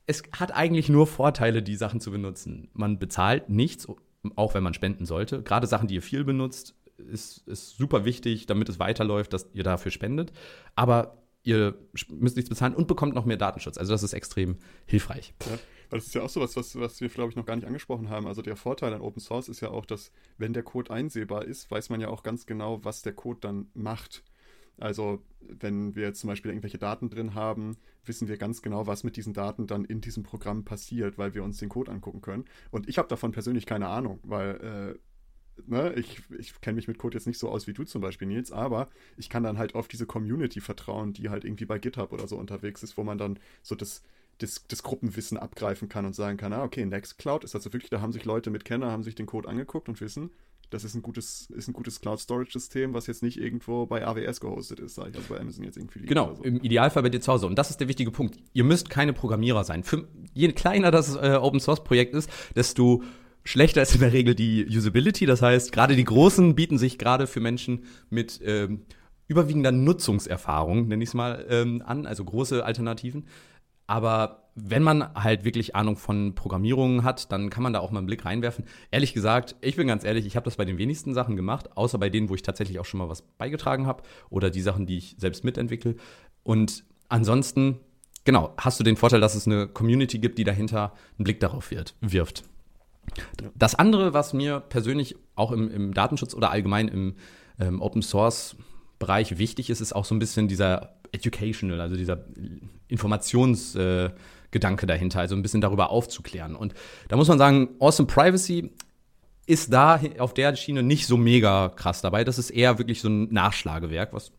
es 0.05 0.23
hat 0.31 0.55
eigentlich 0.55 0.87
nur 0.87 1.07
Vorteile, 1.07 1.61
die 1.61 1.75
Sachen 1.75 1.99
zu 1.99 2.11
benutzen. 2.11 2.69
Man 2.73 2.99
bezahlt 2.99 3.49
nichts, 3.49 3.87
auch 4.35 4.53
wenn 4.53 4.63
man 4.63 4.75
spenden 4.75 5.05
sollte. 5.05 5.41
Gerade 5.41 5.67
Sachen, 5.67 5.87
die 5.87 5.95
ihr 5.95 6.03
viel 6.03 6.23
benutzt, 6.23 6.75
ist, 6.97 7.47
ist 7.47 7.75
super 7.75 8.05
wichtig, 8.05 8.45
damit 8.45 8.69
es 8.69 8.79
weiterläuft, 8.79 9.33
dass 9.33 9.49
ihr 9.53 9.63
dafür 9.63 9.91
spendet. 9.91 10.31
Aber 10.75 11.23
ihr 11.41 11.75
müsst 12.09 12.35
nichts 12.35 12.49
bezahlen 12.49 12.75
und 12.75 12.87
bekommt 12.87 13.15
noch 13.15 13.25
mehr 13.25 13.37
Datenschutz. 13.37 13.79
Also 13.79 13.93
das 13.93 14.03
ist 14.03 14.13
extrem 14.13 14.57
hilfreich. 14.85 15.33
Ja, 15.41 15.57
das 15.89 16.07
ist 16.07 16.15
ja 16.15 16.21
auch 16.21 16.29
so 16.29 16.41
was, 16.41 16.55
was, 16.55 16.75
was 16.79 17.01
wir, 17.01 17.09
glaube 17.09 17.29
ich, 17.29 17.35
noch 17.35 17.45
gar 17.45 17.55
nicht 17.55 17.67
angesprochen 17.67 18.09
haben. 18.09 18.27
Also 18.27 18.41
der 18.41 18.55
Vorteil 18.55 18.93
an 18.93 19.01
Open 19.01 19.21
Source 19.21 19.49
ist 19.49 19.61
ja 19.61 19.69
auch, 19.69 19.85
dass 19.85 20.11
wenn 20.37 20.53
der 20.53 20.63
Code 20.63 20.91
einsehbar 20.91 21.45
ist, 21.45 21.69
weiß 21.71 21.89
man 21.89 22.01
ja 22.01 22.09
auch 22.09 22.23
ganz 22.23 22.45
genau, 22.45 22.83
was 22.83 23.01
der 23.01 23.13
Code 23.13 23.39
dann 23.41 23.67
macht. 23.73 24.23
Also 24.77 25.21
wenn 25.39 25.95
wir 25.95 26.03
jetzt 26.03 26.19
zum 26.19 26.27
Beispiel 26.27 26.51
irgendwelche 26.51 26.77
Daten 26.77 27.09
drin 27.09 27.33
haben, 27.33 27.77
wissen 28.03 28.27
wir 28.27 28.37
ganz 28.37 28.61
genau, 28.61 28.87
was 28.87 29.03
mit 29.03 29.15
diesen 29.15 29.33
Daten 29.33 29.67
dann 29.67 29.85
in 29.85 30.01
diesem 30.01 30.23
Programm 30.23 30.65
passiert, 30.65 31.17
weil 31.17 31.33
wir 31.33 31.43
uns 31.43 31.57
den 31.57 31.69
Code 31.69 31.91
angucken 31.91 32.21
können. 32.21 32.45
Und 32.71 32.89
ich 32.89 32.97
habe 32.97 33.07
davon 33.07 33.31
persönlich 33.31 33.65
keine 33.65 33.87
Ahnung, 33.87 34.19
weil 34.23 34.97
äh, 34.97 34.99
ne, 35.65 35.93
ich, 35.93 36.21
ich 36.37 36.59
kenne 36.61 36.75
mich 36.75 36.87
mit 36.87 36.97
Code 36.97 37.17
jetzt 37.17 37.27
nicht 37.27 37.39
so 37.39 37.49
aus 37.49 37.67
wie 37.67 37.73
du 37.73 37.83
zum 37.83 38.01
Beispiel, 38.01 38.27
Nils, 38.27 38.51
aber 38.51 38.89
ich 39.17 39.29
kann 39.29 39.43
dann 39.43 39.57
halt 39.57 39.75
auf 39.75 39.87
diese 39.87 40.05
Community 40.05 40.61
vertrauen, 40.61 41.13
die 41.13 41.29
halt 41.29 41.45
irgendwie 41.45 41.65
bei 41.65 41.79
GitHub 41.79 42.11
oder 42.11 42.27
so 42.27 42.37
unterwegs 42.37 42.83
ist, 42.83 42.97
wo 42.97 43.03
man 43.03 43.17
dann 43.17 43.39
so 43.61 43.75
das, 43.75 44.03
das, 44.39 44.65
das 44.67 44.83
Gruppenwissen 44.83 45.37
abgreifen 45.37 45.89
kann 45.89 46.05
und 46.05 46.13
sagen 46.13 46.37
kann, 46.37 46.53
ah, 46.53 46.63
okay, 46.63 46.85
Nextcloud 46.85 47.43
ist 47.43 47.55
also 47.55 47.71
wirklich, 47.73 47.89
da 47.89 48.01
haben 48.01 48.11
sich 48.11 48.25
Leute 48.25 48.49
mit 48.49 48.65
Kenner, 48.65 48.91
haben 48.91 49.03
sich 49.03 49.15
den 49.15 49.25
Code 49.25 49.47
angeguckt 49.47 49.87
und 49.87 50.01
wissen, 50.01 50.31
das 50.69 50.83
ist 50.83 50.95
ein 50.95 51.01
gutes, 51.01 51.49
ist 51.51 51.67
ein 51.67 51.73
gutes 51.73 52.01
Cloud-Storage-System, 52.01 52.93
was 52.93 53.07
jetzt 53.07 53.23
nicht 53.23 53.39
irgendwo 53.39 53.85
bei 53.85 54.05
AWS 54.05 54.39
gehostet 54.39 54.79
ist, 54.79 54.95
sage 54.95 55.11
ich, 55.11 55.17
also 55.17 55.33
bei 55.33 55.39
Amazon 55.39 55.63
jetzt 55.63 55.77
irgendwie 55.77 55.99
liegt. 55.99 56.09
Genau, 56.09 56.35
so. 56.35 56.43
im 56.43 56.59
Idealfall 56.61 57.03
bei 57.03 57.09
dir 57.09 57.21
zu 57.21 57.31
Hause. 57.31 57.47
Und 57.47 57.57
das 57.57 57.69
ist 57.69 57.79
der 57.79 57.87
wichtige 57.87 58.11
Punkt. 58.11 58.37
Ihr 58.53 58.63
müsst 58.63 58.89
keine 58.89 59.13
Programmierer 59.13 59.63
sein. 59.63 59.83
Für, 59.83 60.07
je 60.33 60.51
kleiner 60.53 60.91
das 60.91 61.15
äh, 61.15 61.37
Open-Source-Projekt 61.39 62.13
ist, 62.15 62.29
desto 62.55 63.03
schlechter 63.43 63.83
ist 63.83 63.93
in 63.93 64.01
der 64.01 64.11
Regel 64.11 64.35
die 64.35 64.65
Usability. 64.65 65.25
Das 65.25 65.41
heißt, 65.41 65.71
gerade 65.71 65.95
die 65.95 66.03
großen 66.03 66.55
bieten 66.55 66.77
sich 66.77 66.97
gerade 66.97 67.27
für 67.27 67.39
Menschen 67.39 67.85
mit 68.09 68.41
ähm, 68.43 68.81
überwiegender 69.27 69.71
Nutzungserfahrung, 69.71 70.87
nenne 70.87 71.03
ich 71.03 71.09
es 71.09 71.13
mal, 71.13 71.45
ähm, 71.49 71.83
an, 71.85 72.05
also 72.05 72.25
große 72.25 72.65
Alternativen. 72.65 73.25
Aber 73.87 74.45
wenn 74.55 74.83
man 74.83 75.13
halt 75.13 75.43
wirklich 75.43 75.75
Ahnung 75.75 75.97
von 75.97 76.33
Programmierungen 76.33 77.03
hat, 77.03 77.31
dann 77.31 77.49
kann 77.49 77.61
man 77.61 77.73
da 77.73 77.79
auch 77.79 77.91
mal 77.91 77.99
einen 77.99 78.07
Blick 78.07 78.23
reinwerfen. 78.23 78.65
Ehrlich 78.89 79.13
gesagt, 79.13 79.55
ich 79.59 79.75
bin 79.75 79.87
ganz 79.87 80.05
ehrlich, 80.05 80.25
ich 80.25 80.37
habe 80.37 80.45
das 80.45 80.55
bei 80.55 80.63
den 80.63 80.77
wenigsten 80.77 81.13
Sachen 81.13 81.35
gemacht, 81.35 81.75
außer 81.75 81.97
bei 81.97 82.09
denen, 82.09 82.29
wo 82.29 82.35
ich 82.35 82.41
tatsächlich 82.41 82.79
auch 82.79 82.85
schon 82.85 82.99
mal 82.99 83.09
was 83.09 83.21
beigetragen 83.21 83.85
habe 83.85 84.03
oder 84.29 84.49
die 84.49 84.61
Sachen, 84.61 84.85
die 84.85 84.97
ich 84.97 85.15
selbst 85.19 85.43
mitentwickle. 85.43 85.95
Und 86.43 86.85
ansonsten, 87.09 87.79
genau, 88.23 88.53
hast 88.57 88.79
du 88.79 88.85
den 88.85 88.95
Vorteil, 88.95 89.19
dass 89.19 89.35
es 89.35 89.45
eine 89.45 89.67
Community 89.67 90.19
gibt, 90.19 90.37
die 90.37 90.45
dahinter 90.45 90.93
einen 91.17 91.25
Blick 91.25 91.41
darauf 91.41 91.69
wird, 91.71 91.95
wirft. 91.99 92.43
Das 93.55 93.75
andere, 93.75 94.13
was 94.13 94.33
mir 94.33 94.61
persönlich 94.61 95.15
auch 95.35 95.51
im, 95.51 95.69
im 95.69 95.93
Datenschutz 95.93 96.33
oder 96.33 96.49
allgemein 96.49 96.87
im 96.87 97.15
ähm, 97.59 97.81
Open 97.81 98.01
Source 98.01 98.55
Bereich 98.99 99.37
wichtig 99.37 99.69
ist, 99.69 99.81
ist 99.81 99.93
auch 99.93 100.05
so 100.05 100.15
ein 100.15 100.19
bisschen 100.19 100.47
dieser 100.47 100.95
educational, 101.11 101.81
also 101.81 101.97
dieser 101.97 102.25
Informationsgedanke 102.87 104.85
äh, 104.85 104.87
dahinter, 104.87 105.19
also 105.19 105.35
ein 105.35 105.41
bisschen 105.41 105.61
darüber 105.61 105.89
aufzuklären. 105.89 106.55
Und 106.55 106.73
da 107.07 107.15
muss 107.15 107.27
man 107.27 107.37
sagen, 107.37 107.69
Awesome 107.79 108.07
Privacy 108.07 108.71
ist 109.47 109.71
da 109.71 109.99
auf 110.19 110.33
der 110.33 110.55
Schiene 110.55 110.83
nicht 110.83 111.07
so 111.07 111.17
mega 111.17 111.69
krass 111.69 112.01
dabei. 112.01 112.23
Das 112.23 112.39
ist 112.39 112.49
eher 112.49 112.77
wirklich 112.77 113.01
so 113.01 113.09
ein 113.09 113.31
Nachschlagewerk, 113.31 114.13
was 114.13 114.31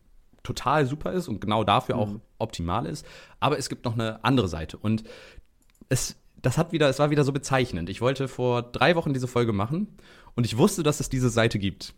total 0.43 0.85
super 0.85 1.11
ist 1.11 1.27
und 1.27 1.41
genau 1.41 1.63
dafür 1.63 1.95
mhm. 1.95 2.01
auch 2.01 2.09
optimal 2.39 2.85
ist. 2.85 3.05
Aber 3.39 3.57
es 3.57 3.69
gibt 3.69 3.85
noch 3.85 3.93
eine 3.93 4.23
andere 4.23 4.47
Seite. 4.47 4.77
Und 4.77 5.03
es, 5.89 6.15
das 6.41 6.57
hat 6.57 6.71
wieder, 6.71 6.89
es 6.89 6.99
war 6.99 7.09
wieder 7.09 7.23
so 7.23 7.31
bezeichnend. 7.31 7.89
Ich 7.89 8.01
wollte 8.01 8.27
vor 8.27 8.61
drei 8.61 8.95
Wochen 8.95 9.13
diese 9.13 9.27
Folge 9.27 9.53
machen 9.53 9.97
und 10.35 10.45
ich 10.45 10.57
wusste, 10.57 10.83
dass 10.83 10.99
es 10.99 11.09
diese 11.09 11.29
Seite 11.29 11.59
gibt. 11.59 11.93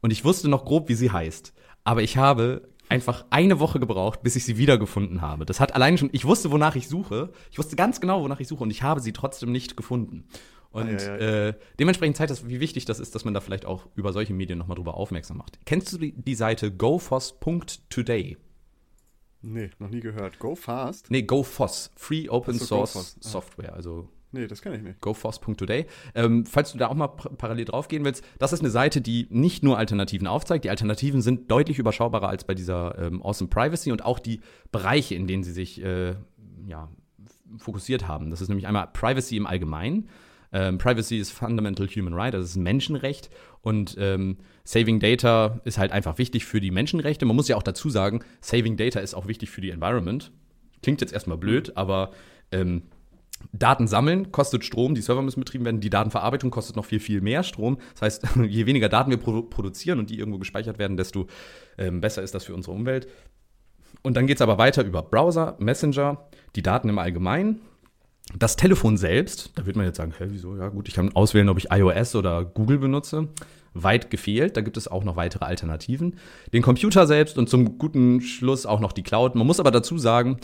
Und 0.00 0.10
ich 0.10 0.24
wusste 0.24 0.48
noch 0.48 0.64
grob, 0.64 0.88
wie 0.88 0.94
sie 0.94 1.10
heißt. 1.10 1.54
Aber 1.84 2.02
ich 2.02 2.16
habe 2.16 2.68
einfach 2.94 3.24
eine 3.30 3.58
Woche 3.58 3.80
gebraucht, 3.80 4.22
bis 4.22 4.36
ich 4.36 4.44
sie 4.44 4.56
wiedergefunden 4.56 5.20
habe. 5.20 5.44
Das 5.44 5.60
hat 5.60 5.74
allein 5.74 5.98
schon, 5.98 6.10
ich 6.12 6.24
wusste, 6.24 6.50
wonach 6.50 6.76
ich 6.76 6.88
suche. 6.88 7.32
Ich 7.50 7.58
wusste 7.58 7.76
ganz 7.76 8.00
genau, 8.00 8.22
wonach 8.22 8.40
ich 8.40 8.48
suche 8.48 8.62
und 8.62 8.70
ich 8.70 8.82
habe 8.82 9.00
sie 9.00 9.12
trotzdem 9.12 9.52
nicht 9.52 9.76
gefunden. 9.76 10.24
Und 10.70 10.88
ah, 10.88 10.90
ja, 10.90 11.16
ja. 11.16 11.48
Äh, 11.48 11.54
dementsprechend 11.78 12.16
zeigt 12.16 12.30
das, 12.30 12.48
wie 12.48 12.60
wichtig 12.60 12.84
das 12.84 12.98
ist, 12.98 13.14
dass 13.14 13.24
man 13.24 13.34
da 13.34 13.40
vielleicht 13.40 13.64
auch 13.64 13.86
über 13.94 14.12
solche 14.12 14.32
Medien 14.32 14.58
nochmal 14.58 14.76
drüber 14.76 14.94
aufmerksam 14.94 15.36
macht. 15.36 15.58
Kennst 15.66 15.92
du 15.92 15.98
die, 15.98 16.12
die 16.12 16.34
Seite 16.34 16.72
gofos.today? 16.72 18.36
Nee, 19.42 19.70
noch 19.78 19.90
nie 19.90 20.00
gehört. 20.00 20.38
Go 20.38 20.54
Fast? 20.54 21.10
Nee, 21.10 21.22
GoFos. 21.22 21.90
Free 21.96 22.28
Open 22.28 22.58
so, 22.58 22.64
Source 22.64 22.96
ah. 22.96 23.28
Software. 23.28 23.74
Also 23.74 24.08
Nee, 24.34 24.48
das 24.48 24.62
kenne 24.62 24.76
ich 24.76 24.82
nicht. 24.82 25.00
GoFoss.today. 25.00 25.86
Ähm, 26.16 26.44
falls 26.44 26.72
du 26.72 26.78
da 26.78 26.88
auch 26.88 26.94
mal 26.94 27.06
parallel 27.06 27.66
drauf 27.66 27.86
gehen 27.86 28.04
willst, 28.04 28.24
das 28.40 28.52
ist 28.52 28.60
eine 28.60 28.70
Seite, 28.70 29.00
die 29.00 29.28
nicht 29.30 29.62
nur 29.62 29.78
Alternativen 29.78 30.26
aufzeigt. 30.26 30.64
Die 30.64 30.70
Alternativen 30.70 31.22
sind 31.22 31.52
deutlich 31.52 31.78
überschaubarer 31.78 32.28
als 32.28 32.42
bei 32.42 32.54
dieser 32.54 32.98
ähm, 32.98 33.22
Awesome 33.22 33.48
Privacy 33.48 33.92
und 33.92 34.04
auch 34.04 34.18
die 34.18 34.40
Bereiche, 34.72 35.14
in 35.14 35.28
denen 35.28 35.44
sie 35.44 35.52
sich 35.52 35.80
äh, 35.80 36.16
ja, 36.66 36.88
fokussiert 37.58 38.08
haben. 38.08 38.30
Das 38.30 38.40
ist 38.40 38.48
nämlich 38.48 38.66
einmal 38.66 38.88
Privacy 38.88 39.36
im 39.36 39.46
Allgemeinen. 39.46 40.08
Ähm, 40.52 40.78
Privacy 40.78 41.18
ist 41.18 41.30
Fundamental 41.30 41.86
Human 41.86 42.14
Right, 42.14 42.34
das 42.34 42.46
ist 42.46 42.56
Menschenrecht. 42.56 43.30
Und 43.60 43.94
ähm, 44.00 44.38
Saving 44.64 44.98
Data 44.98 45.60
ist 45.64 45.78
halt 45.78 45.92
einfach 45.92 46.18
wichtig 46.18 46.44
für 46.44 46.60
die 46.60 46.72
Menschenrechte. 46.72 47.24
Man 47.24 47.36
muss 47.36 47.46
ja 47.46 47.56
auch 47.56 47.62
dazu 47.62 47.88
sagen, 47.88 48.24
Saving 48.40 48.76
Data 48.76 48.98
ist 48.98 49.14
auch 49.14 49.28
wichtig 49.28 49.50
für 49.50 49.60
die 49.60 49.70
Environment. 49.70 50.32
Klingt 50.82 51.00
jetzt 51.00 51.12
erstmal 51.12 51.38
blöd, 51.38 51.76
aber 51.76 52.10
ähm, 52.50 52.82
Daten 53.52 53.86
sammeln 53.86 54.32
kostet 54.32 54.64
Strom, 54.64 54.94
die 54.94 55.02
Server 55.02 55.22
müssen 55.22 55.40
betrieben 55.40 55.64
werden. 55.64 55.80
Die 55.80 55.90
Datenverarbeitung 55.90 56.50
kostet 56.50 56.76
noch 56.76 56.84
viel, 56.84 57.00
viel 57.00 57.20
mehr 57.20 57.42
Strom. 57.42 57.78
Das 57.94 58.02
heißt, 58.02 58.26
je 58.48 58.66
weniger 58.66 58.88
Daten 58.88 59.10
wir 59.10 59.18
produ 59.18 59.42
produzieren 59.42 59.98
und 59.98 60.10
die 60.10 60.18
irgendwo 60.18 60.38
gespeichert 60.38 60.78
werden, 60.78 60.96
desto 60.96 61.26
ähm, 61.78 62.00
besser 62.00 62.22
ist 62.22 62.34
das 62.34 62.44
für 62.44 62.54
unsere 62.54 62.74
Umwelt. 62.74 63.08
Und 64.02 64.16
dann 64.16 64.26
geht 64.26 64.36
es 64.36 64.42
aber 64.42 64.58
weiter 64.58 64.84
über 64.84 65.02
Browser, 65.02 65.56
Messenger, 65.58 66.28
die 66.56 66.62
Daten 66.62 66.88
im 66.88 66.98
Allgemeinen. 66.98 67.60
Das 68.38 68.56
Telefon 68.56 68.96
selbst, 68.96 69.52
da 69.54 69.66
wird 69.66 69.76
man 69.76 69.86
jetzt 69.86 69.98
sagen, 69.98 70.14
hä, 70.16 70.26
wieso? 70.28 70.56
Ja, 70.56 70.68
gut, 70.68 70.88
ich 70.88 70.94
kann 70.94 71.14
auswählen, 71.14 71.48
ob 71.48 71.58
ich 71.58 71.70
iOS 71.70 72.14
oder 72.14 72.44
Google 72.44 72.78
benutze. 72.78 73.28
Weit 73.74 74.10
gefehlt, 74.10 74.56
da 74.56 74.60
gibt 74.60 74.76
es 74.76 74.88
auch 74.88 75.04
noch 75.04 75.16
weitere 75.16 75.44
Alternativen. 75.44 76.16
Den 76.52 76.62
Computer 76.62 77.06
selbst 77.06 77.38
und 77.38 77.48
zum 77.48 77.76
guten 77.76 78.20
Schluss 78.20 78.66
auch 78.66 78.80
noch 78.80 78.92
die 78.92 79.02
Cloud. 79.02 79.34
Man 79.34 79.46
muss 79.46 79.60
aber 79.60 79.70
dazu 79.70 79.98
sagen, 79.98 80.38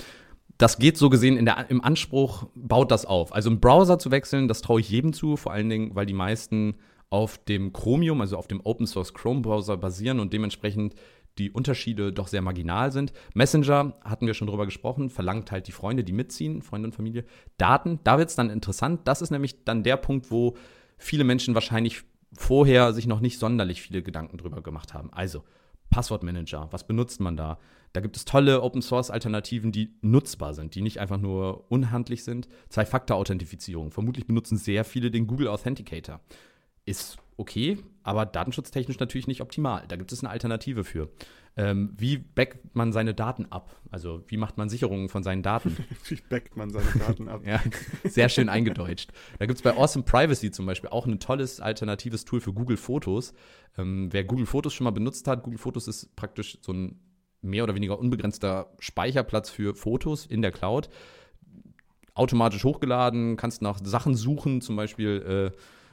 das 0.61 0.79
geht 0.79 0.99
so 0.99 1.09
gesehen 1.09 1.39
in 1.39 1.47
der, 1.47 1.71
im 1.71 1.83
Anspruch, 1.83 2.47
baut 2.55 2.91
das 2.91 3.07
auf. 3.07 3.35
Also 3.35 3.51
im 3.51 3.61
Browser 3.61 3.99
zu 3.99 4.11
wechseln, 4.11 4.47
das 4.47 4.61
traue 4.61 4.81
ich 4.81 4.91
jedem 4.91 5.15
zu, 5.15 5.37
vor 5.37 5.53
allen 5.53 5.71
Dingen, 5.71 5.95
weil 5.95 6.05
die 6.05 6.13
meisten 6.13 6.75
auf 7.09 7.39
dem 7.39 7.73
Chromium, 7.73 8.21
also 8.21 8.37
auf 8.37 8.47
dem 8.47 8.61
Open 8.63 8.87
Source 8.87 9.15
Chrome 9.15 9.41
Browser 9.41 9.79
basieren 9.79 10.21
und 10.21 10.35
dementsprechend 10.35 10.95
die 11.39 11.51
Unterschiede 11.51 12.13
doch 12.13 12.29
sehr 12.29 12.43
marginal 12.43 12.93
sind. 12.93 13.15
Messenger, 13.33 13.95
hatten 14.05 14.27
wir 14.27 14.35
schon 14.35 14.49
drüber 14.49 14.67
gesprochen, 14.67 15.09
verlangt 15.09 15.51
halt 15.51 15.67
die 15.67 15.73
Freunde, 15.73 16.05
die 16.05 16.13
mitziehen, 16.13 16.61
Freunde 16.61 16.89
und 16.89 16.95
Familie. 16.95 17.25
Daten, 17.57 17.99
da 18.05 18.19
wird 18.19 18.29
es 18.29 18.37
dann 18.37 18.51
interessant. 18.51 19.01
Das 19.05 19.23
ist 19.23 19.31
nämlich 19.31 19.65
dann 19.65 19.83
der 19.83 19.97
Punkt, 19.97 20.31
wo 20.31 20.57
viele 20.99 21.25
Menschen 21.25 21.55
wahrscheinlich 21.55 22.03
vorher 22.35 22.93
sich 22.93 23.07
noch 23.07 23.21
nicht 23.21 23.39
sonderlich 23.39 23.81
viele 23.81 24.03
Gedanken 24.03 24.37
drüber 24.37 24.61
gemacht 24.61 24.93
haben. 24.93 25.11
Also 25.13 25.43
Passwortmanager, 25.91 26.69
was 26.71 26.87
benutzt 26.87 27.21
man 27.21 27.37
da? 27.37 27.59
Da 27.93 28.01
gibt 28.01 28.17
es 28.17 28.25
tolle 28.25 28.63
Open 28.63 28.83
Source 28.83 29.11
Alternativen, 29.11 29.73
die 29.73 29.97
nutzbar 30.01 30.55
sind, 30.55 30.75
die 30.77 30.83
nicht 30.83 30.99
einfach 30.99 31.19
nur 31.19 31.71
unhandlich 31.71 32.23
sind. 32.23 32.49
Zwei-Faktor-Authentifizierung. 32.69 33.91
Vermutlich 33.91 34.27
benutzen 34.27 34.57
sehr 34.57 34.85
viele 34.85 35.11
den 35.11 35.27
Google 35.27 35.49
Authenticator. 35.49 36.21
Ist 36.87 37.19
okay, 37.41 37.79
aber 38.03 38.27
datenschutztechnisch 38.27 38.99
natürlich 38.99 39.27
nicht 39.27 39.41
optimal. 39.41 39.85
Da 39.89 39.97
gibt 39.97 40.13
es 40.13 40.23
eine 40.23 40.29
Alternative 40.29 40.85
für. 40.85 41.09
Ähm, 41.57 41.95
wie 41.97 42.19
backt 42.19 42.77
man 42.77 42.93
seine 42.93 43.15
Daten 43.15 43.47
ab? 43.47 43.75
Also 43.91 44.23
wie 44.29 44.37
macht 44.37 44.59
man 44.59 44.69
Sicherungen 44.69 45.09
von 45.09 45.23
seinen 45.23 45.43
Daten? 45.43 45.75
wie 46.09 46.19
backt 46.29 46.57
man 46.57 46.71
seine 46.71 46.91
Daten 46.99 47.29
ab? 47.29 47.41
ja, 47.47 47.61
sehr 48.05 48.29
schön 48.29 48.51
eingedeutscht. 48.51 49.11
Da 49.39 49.47
gibt 49.47 49.57
es 49.59 49.63
bei 49.63 49.75
Awesome 49.75 50.05
Privacy 50.05 50.51
zum 50.51 50.67
Beispiel 50.67 50.91
auch 50.91 51.07
ein 51.07 51.19
tolles 51.19 51.61
alternatives 51.61 52.27
Tool 52.27 52.41
für 52.41 52.53
Google 52.53 52.77
Fotos. 52.77 53.33
Ähm, 53.79 54.13
wer 54.13 54.23
Google 54.25 54.47
Fotos 54.47 54.75
schon 54.75 54.85
mal 54.85 54.91
benutzt 54.91 55.27
hat, 55.27 55.43
Google 55.43 55.59
Fotos 55.59 55.89
ist 55.89 56.15
praktisch 56.17 56.59
so 56.61 56.73
ein 56.73 57.01
mehr 57.41 57.65
oder 57.65 57.75
weniger 57.75 57.99
unbegrenzter 57.99 58.71
Speicherplatz 58.79 59.49
für 59.49 59.75
Fotos 59.75 60.27
in 60.27 60.43
der 60.43 60.53
Cloud. 60.53 60.91
Automatisch 62.15 62.65
hochgeladen, 62.65 63.39
kannst 63.39 63.63
nach 63.63 63.81
Sachen 63.83 64.15
suchen, 64.15 64.61
zum 64.61 64.77
Beispiel 64.77 65.53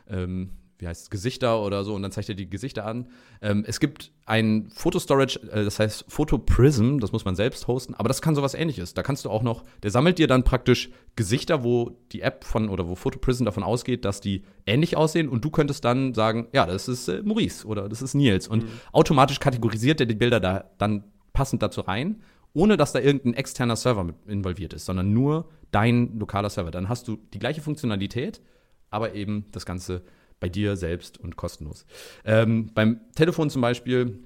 äh, 0.10 0.14
ähm, 0.14 0.52
wie 0.80 0.88
heißt 0.88 1.04
es, 1.04 1.10
Gesichter 1.10 1.62
oder 1.64 1.84
so 1.84 1.96
und 1.96 2.02
dann 2.04 2.12
zeigt 2.12 2.30
er 2.30 2.36
die 2.36 2.50
Gesichter 2.50 2.86
an. 2.86 3.08
Ähm, 3.42 3.64
es 3.68 3.80
gibt 3.80 4.12
ein 4.26 4.70
Fotostorage, 4.74 5.40
äh, 5.52 5.64
das 5.64 5.80
heißt 5.80 6.06
Photoprism, 6.08 7.00
das 7.00 7.12
muss 7.12 7.26
man 7.26 7.36
selbst 7.36 7.68
hosten, 7.68 7.96
aber 7.96 8.08
das 8.08 8.22
kann 8.22 8.36
sowas 8.36 8.54
ähnliches. 8.54 8.94
Da 8.94 9.04
kannst 9.04 9.26
du 9.26 9.30
auch 9.30 9.42
noch, 9.42 9.64
der 9.84 9.92
sammelt 9.92 10.20
dir 10.20 10.28
dann 10.28 10.44
praktisch 10.44 10.90
Gesichter, 11.16 11.64
wo 11.64 11.98
die 12.12 12.22
App 12.22 12.44
von 12.44 12.70
oder 12.70 12.88
wo 12.88 12.96
Photoprism 12.96 13.46
davon 13.46 13.64
ausgeht, 13.64 14.06
dass 14.06 14.22
die 14.22 14.44
ähnlich 14.66 14.96
aussehen 14.96 15.30
und 15.30 15.44
du 15.44 15.50
könntest 15.50 15.84
dann 15.84 16.14
sagen, 16.14 16.48
ja, 16.54 16.66
das 16.66 16.88
ist 16.88 17.08
äh, 17.08 17.22
Maurice 17.24 17.66
oder 17.66 17.90
das 17.90 18.02
ist 18.02 18.14
Nils 18.14 18.48
und 18.48 18.64
mhm. 18.64 18.70
automatisch 18.92 19.40
kategorisiert 19.40 20.00
er 20.00 20.06
die 20.06 20.16
Bilder 20.16 20.40
da 20.40 20.66
dann 20.78 21.04
passend 21.34 21.62
dazu 21.64 21.82
rein, 21.82 22.22
ohne 22.54 22.78
dass 22.78 22.92
da 22.92 23.00
irgendein 23.00 23.34
externer 23.34 23.76
Server 23.76 24.04
mit 24.04 24.16
involviert 24.28 24.74
ist, 24.74 24.86
sondern 24.86 25.14
nur 25.14 25.50
dein 25.72 26.18
lokaler 26.18 26.50
Server. 26.50 26.72
Dann 26.72 26.90
hast 26.90 27.08
du 27.08 27.18
die 27.34 27.40
gleiche 27.40 27.62
Funktionalität, 27.62 28.42
aber 28.90 29.14
eben 29.14 29.46
das 29.52 29.66
Ganze 29.66 30.04
bei 30.40 30.50
dir 30.50 30.76
selbst 30.76 31.18
und 31.20 31.36
kostenlos. 31.36 31.86
Ähm, 32.26 32.72
beim 32.74 33.02
Telefon 33.16 33.50
zum 33.50 33.62
Beispiel, 33.62 34.20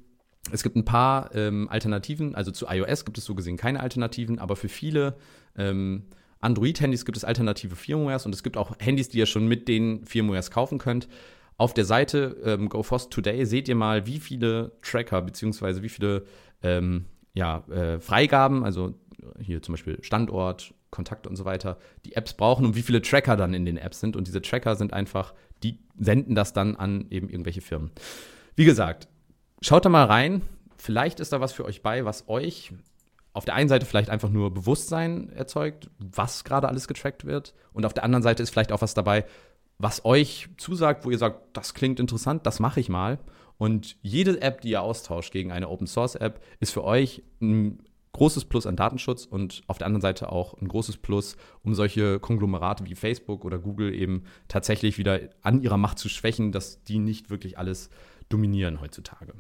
es 0.52 0.64
gibt 0.64 0.76
ein 0.76 0.86
paar 0.86 1.34
ähm, 1.36 1.70
Alternativen, 1.70 2.36
also 2.36 2.52
zu 2.52 2.66
iOS 2.68 3.06
gibt 3.06 3.18
es 3.18 3.26
so 3.26 3.36
gesehen 3.36 3.58
keine 3.58 3.80
Alternativen, 3.80 4.40
aber 4.40 4.56
für 4.56 4.70
viele 4.70 5.16
ähm, 5.56 6.04
Android-Handys 6.40 7.06
gibt 7.06 7.18
es 7.18 7.24
alternative 7.24 7.76
Firmwares 7.76 8.26
und 8.26 8.34
es 8.34 8.44
gibt 8.44 8.58
auch 8.58 8.76
Handys, 8.80 9.10
die 9.10 9.20
ihr 9.20 9.28
schon 9.28 9.48
mit 9.48 9.68
den 9.68 10.06
Firmwares 10.06 10.52
kaufen 10.52 10.80
könnt. 10.80 11.08
Auf 11.58 11.74
der 11.74 11.86
Seite 11.86 12.38
ähm, 12.44 12.70
GoFoss 12.70 13.10
Today 13.10 13.46
seht 13.46 13.68
ihr 13.68 13.76
mal, 13.76 14.08
wie 14.08 14.20
viele 14.20 14.72
Tracker 14.82 15.22
bzw. 15.22 15.84
wie 15.84 15.90
viele 15.90 16.26
ähm, 16.64 17.06
ja, 17.34 17.60
äh, 17.70 18.00
Freigaben, 18.00 18.64
also 18.64 18.96
hier 19.40 19.62
zum 19.62 19.74
Beispiel 19.74 20.04
Standort, 20.04 20.74
Kontakte 20.90 21.30
und 21.30 21.36
so 21.36 21.46
weiter, 21.46 21.78
die 22.06 22.16
Apps 22.16 22.34
brauchen 22.34 22.66
und 22.66 22.76
wie 22.76 22.82
viele 22.82 23.02
Tracker 23.02 23.38
dann 23.38 23.54
in 23.54 23.66
den 23.66 23.78
Apps 23.78 24.00
sind. 24.00 24.16
Und 24.16 24.28
diese 24.28 24.42
Tracker 24.42 24.76
sind 24.76 24.94
einfach, 24.94 25.34
die 25.64 25.80
senden 25.98 26.36
das 26.36 26.54
dann 26.54 26.76
an 26.76 27.06
eben 27.10 27.30
irgendwelche 27.30 27.62
Firmen. 27.62 27.92
Wie 28.56 28.66
gesagt, 28.66 29.08
schaut 29.62 29.86
da 29.86 29.90
mal 29.90 30.06
rein. 30.06 30.42
Vielleicht 30.78 31.20
ist 31.20 31.32
da 31.32 31.42
was 31.42 31.54
für 31.54 31.66
euch 31.66 31.82
bei, 31.82 32.06
was 32.06 32.28
euch 32.28 32.74
auf 33.34 33.46
der 33.46 33.56
einen 33.56 33.70
Seite 33.70 33.86
vielleicht 33.86 34.10
einfach 34.10 34.30
nur 34.30 34.54
Bewusstsein 34.54 35.30
erzeugt, 35.30 35.90
was 36.00 36.44
gerade 36.44 36.68
alles 36.68 36.88
getrackt 36.88 37.26
wird. 37.26 37.54
Und 37.72 37.86
auf 37.86 37.94
der 37.94 38.04
anderen 38.04 38.24
Seite 38.24 38.44
ist 38.44 38.50
vielleicht 38.50 38.72
auch 38.72 38.82
was 38.82 38.94
dabei, 38.94 39.26
was 39.78 40.06
euch 40.06 40.50
zusagt, 40.58 41.06
wo 41.06 41.12
ihr 41.12 41.18
sagt, 41.18 41.56
das 41.56 41.74
klingt 41.74 42.00
interessant, 42.00 42.46
das 42.46 42.60
mache 42.60 42.80
ich 42.80 42.90
mal. 42.90 43.20
Und 43.58 43.96
jede 44.02 44.42
App, 44.42 44.62
die 44.62 44.72
ihr 44.72 44.82
austauscht 44.82 45.32
gegen 45.32 45.52
eine 45.52 45.70
Open 45.70 45.88
Source 45.88 46.16
App, 46.16 46.42
ist 46.60 46.74
für 46.74 46.84
euch 46.84 47.24
ein 47.42 47.84
großes 48.14 48.46
Plus 48.46 48.66
an 48.66 48.76
Datenschutz 48.76 49.26
und 49.26 49.64
auf 49.68 49.78
der 49.78 49.88
anderen 49.88 50.02
Seite 50.02 50.32
auch 50.32 50.54
ein 50.62 50.68
großes 50.68 50.98
Plus, 50.98 51.38
um 51.64 51.74
solche 51.74 52.20
Konglomerate 52.20 52.86
wie 52.86 52.96
Facebook 52.96 53.46
oder 53.46 53.60
Google 53.60 53.94
eben 53.94 54.24
tatsächlich 54.48 54.98
wieder 54.98 55.20
an 55.42 55.62
ihrer 55.62 55.78
Macht 55.78 56.00
zu 56.00 56.10
schwächen, 56.10 56.52
dass 56.52 56.84
die 56.84 57.00
nicht 57.00 57.30
wirklich 57.30 57.58
alles 57.58 57.90
dominieren 58.30 58.82
heutzutage. 58.82 59.34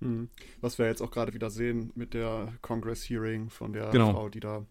Hm. 0.00 0.28
Was 0.60 0.78
wir 0.78 0.86
jetzt 0.86 1.02
auch 1.02 1.10
gerade 1.10 1.34
wieder 1.34 1.50
sehen 1.50 1.92
mit 1.94 2.14
der 2.14 2.52
Congress 2.62 3.08
Hearing 3.08 3.50
von 3.50 3.72
der 3.72 3.90
genau. 3.90 4.12
Frau, 4.12 4.28
die 4.28 4.40
da 4.40 4.64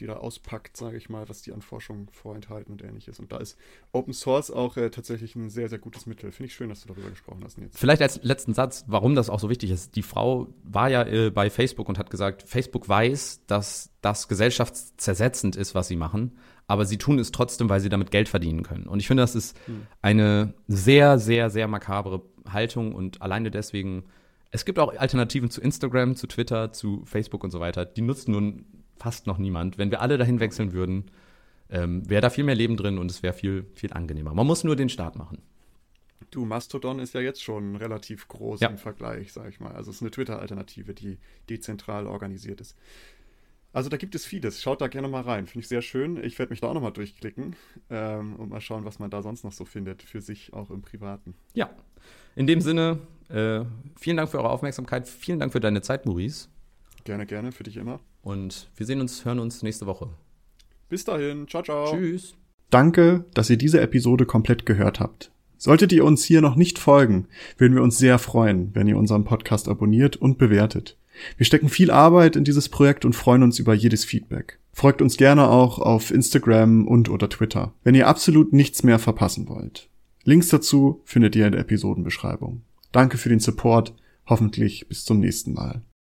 die 0.00 0.06
da 0.06 0.14
auspackt, 0.14 0.76
sage 0.76 0.96
ich 0.96 1.08
mal, 1.08 1.28
was 1.28 1.42
die 1.42 1.52
an 1.52 1.62
Forschung 1.62 2.08
vorenthalten 2.12 2.72
und 2.72 2.82
ähnliches. 2.82 3.18
Und 3.18 3.32
da 3.32 3.38
ist 3.38 3.58
Open 3.92 4.12
Source 4.12 4.50
auch 4.50 4.76
äh, 4.76 4.90
tatsächlich 4.90 5.34
ein 5.36 5.50
sehr, 5.50 5.68
sehr 5.68 5.78
gutes 5.78 6.06
Mittel. 6.06 6.32
Finde 6.32 6.48
ich 6.48 6.54
schön, 6.54 6.68
dass 6.68 6.82
du 6.82 6.88
darüber 6.88 7.10
gesprochen 7.10 7.42
hast 7.44 7.58
jetzt. 7.58 7.78
Vielleicht 7.78 8.02
als 8.02 8.22
letzten 8.22 8.54
Satz, 8.54 8.84
warum 8.86 9.14
das 9.14 9.30
auch 9.30 9.40
so 9.40 9.50
wichtig 9.50 9.70
ist. 9.70 9.96
Die 9.96 10.02
Frau 10.02 10.48
war 10.62 10.88
ja 10.88 11.02
äh, 11.06 11.30
bei 11.30 11.50
Facebook 11.50 11.88
und 11.88 11.98
hat 11.98 12.10
gesagt, 12.10 12.44
Facebook 12.46 12.88
weiß, 12.88 13.46
dass 13.46 13.90
das 14.00 14.28
gesellschaftszersetzend 14.28 15.56
ist, 15.56 15.74
was 15.74 15.88
sie 15.88 15.96
machen, 15.96 16.38
aber 16.66 16.84
sie 16.84 16.98
tun 16.98 17.18
es 17.18 17.32
trotzdem, 17.32 17.68
weil 17.68 17.80
sie 17.80 17.88
damit 17.88 18.10
Geld 18.10 18.28
verdienen 18.28 18.62
können. 18.62 18.86
Und 18.86 19.00
ich 19.00 19.06
finde, 19.06 19.22
das 19.22 19.34
ist 19.34 19.56
hm. 19.66 19.86
eine 20.02 20.54
sehr, 20.68 21.18
sehr, 21.18 21.50
sehr 21.50 21.66
makabre 21.68 22.22
Haltung 22.48 22.94
und 22.94 23.22
alleine 23.22 23.50
deswegen 23.50 24.04
es 24.50 24.64
gibt 24.64 24.78
auch 24.78 24.96
Alternativen 24.96 25.50
zu 25.50 25.60
Instagram, 25.60 26.16
zu 26.16 26.26
Twitter, 26.26 26.72
zu 26.72 27.02
Facebook 27.04 27.44
und 27.44 27.50
so 27.50 27.60
weiter. 27.60 27.84
Die 27.84 28.00
nutzt 28.00 28.28
nun 28.28 28.64
fast 28.98 29.26
noch 29.26 29.38
niemand. 29.38 29.78
Wenn 29.78 29.90
wir 29.90 30.00
alle 30.00 30.18
dahin 30.18 30.40
wechseln 30.40 30.72
würden, 30.72 31.10
ähm, 31.70 32.08
wäre 32.08 32.22
da 32.22 32.30
viel 32.30 32.44
mehr 32.44 32.54
Leben 32.54 32.76
drin 32.76 32.98
und 32.98 33.10
es 33.10 33.22
wäre 33.22 33.34
viel, 33.34 33.66
viel 33.74 33.92
angenehmer. 33.92 34.34
Man 34.34 34.46
muss 34.46 34.64
nur 34.64 34.76
den 34.76 34.88
Start 34.88 35.16
machen. 35.16 35.38
Du, 36.30 36.44
Mastodon 36.44 36.98
ist 36.98 37.14
ja 37.14 37.20
jetzt 37.20 37.42
schon 37.42 37.76
relativ 37.76 38.28
groß 38.28 38.60
ja. 38.60 38.68
im 38.68 38.78
Vergleich, 38.78 39.32
sag 39.32 39.48
ich 39.48 39.60
mal. 39.60 39.72
Also 39.72 39.90
es 39.90 39.96
ist 39.96 40.02
eine 40.02 40.10
Twitter-Alternative, 40.10 40.92
die 40.92 41.18
dezentral 41.48 42.06
organisiert 42.06 42.60
ist. 42.60 42.76
Also 43.72 43.90
da 43.90 43.96
gibt 43.96 44.14
es 44.14 44.24
vieles. 44.24 44.62
Schaut 44.62 44.80
da 44.80 44.88
gerne 44.88 45.08
mal 45.08 45.22
rein. 45.22 45.46
Finde 45.46 45.60
ich 45.60 45.68
sehr 45.68 45.82
schön. 45.82 46.22
Ich 46.22 46.38
werde 46.38 46.50
mich 46.50 46.60
da 46.60 46.68
auch 46.68 46.74
nochmal 46.74 46.92
durchklicken 46.92 47.54
ähm, 47.90 48.36
und 48.36 48.50
mal 48.50 48.60
schauen, 48.60 48.84
was 48.84 48.98
man 48.98 49.10
da 49.10 49.22
sonst 49.22 49.44
noch 49.44 49.52
so 49.52 49.64
findet, 49.64 50.02
für 50.02 50.20
sich 50.20 50.52
auch 50.52 50.70
im 50.70 50.82
Privaten. 50.82 51.34
Ja. 51.54 51.70
In 52.34 52.46
dem 52.46 52.60
Sinne, 52.60 52.98
äh, 53.28 53.64
vielen 53.96 54.16
Dank 54.16 54.30
für 54.30 54.38
eure 54.38 54.50
Aufmerksamkeit. 54.50 55.08
Vielen 55.08 55.38
Dank 55.38 55.52
für 55.52 55.60
deine 55.60 55.82
Zeit, 55.82 56.06
Maurice. 56.06 56.48
Gerne, 57.08 57.24
gerne, 57.24 57.52
für 57.52 57.62
dich 57.62 57.78
immer. 57.78 58.00
Und 58.20 58.68
wir 58.76 58.84
sehen 58.84 59.00
uns, 59.00 59.24
hören 59.24 59.38
uns 59.38 59.62
nächste 59.62 59.86
Woche. 59.86 60.10
Bis 60.90 61.06
dahin. 61.06 61.48
Ciao, 61.48 61.62
ciao. 61.62 61.90
Tschüss. 61.90 62.34
Danke, 62.68 63.24
dass 63.32 63.48
ihr 63.48 63.56
diese 63.56 63.80
Episode 63.80 64.26
komplett 64.26 64.66
gehört 64.66 65.00
habt. 65.00 65.32
Solltet 65.56 65.90
ihr 65.92 66.04
uns 66.04 66.22
hier 66.22 66.42
noch 66.42 66.54
nicht 66.54 66.78
folgen, 66.78 67.26
würden 67.56 67.74
wir 67.74 67.82
uns 67.82 67.96
sehr 67.96 68.18
freuen, 68.18 68.74
wenn 68.74 68.86
ihr 68.88 68.98
unseren 68.98 69.24
Podcast 69.24 69.68
abonniert 69.68 70.16
und 70.16 70.36
bewertet. 70.36 70.98
Wir 71.38 71.46
stecken 71.46 71.70
viel 71.70 71.90
Arbeit 71.90 72.36
in 72.36 72.44
dieses 72.44 72.68
Projekt 72.68 73.06
und 73.06 73.16
freuen 73.16 73.42
uns 73.42 73.58
über 73.58 73.72
jedes 73.72 74.04
Feedback. 74.04 74.58
Folgt 74.74 75.00
uns 75.00 75.16
gerne 75.16 75.48
auch 75.48 75.78
auf 75.78 76.10
Instagram 76.10 76.86
und 76.86 77.08
oder 77.08 77.30
Twitter, 77.30 77.72
wenn 77.84 77.94
ihr 77.94 78.06
absolut 78.06 78.52
nichts 78.52 78.82
mehr 78.82 78.98
verpassen 78.98 79.48
wollt. 79.48 79.88
Links 80.24 80.48
dazu 80.48 81.00
findet 81.06 81.34
ihr 81.36 81.46
in 81.46 81.52
der 81.52 81.62
Episodenbeschreibung. 81.62 82.60
Danke 82.92 83.16
für 83.16 83.30
den 83.30 83.40
Support, 83.40 83.94
hoffentlich 84.26 84.88
bis 84.90 85.06
zum 85.06 85.20
nächsten 85.20 85.54
Mal. 85.54 85.80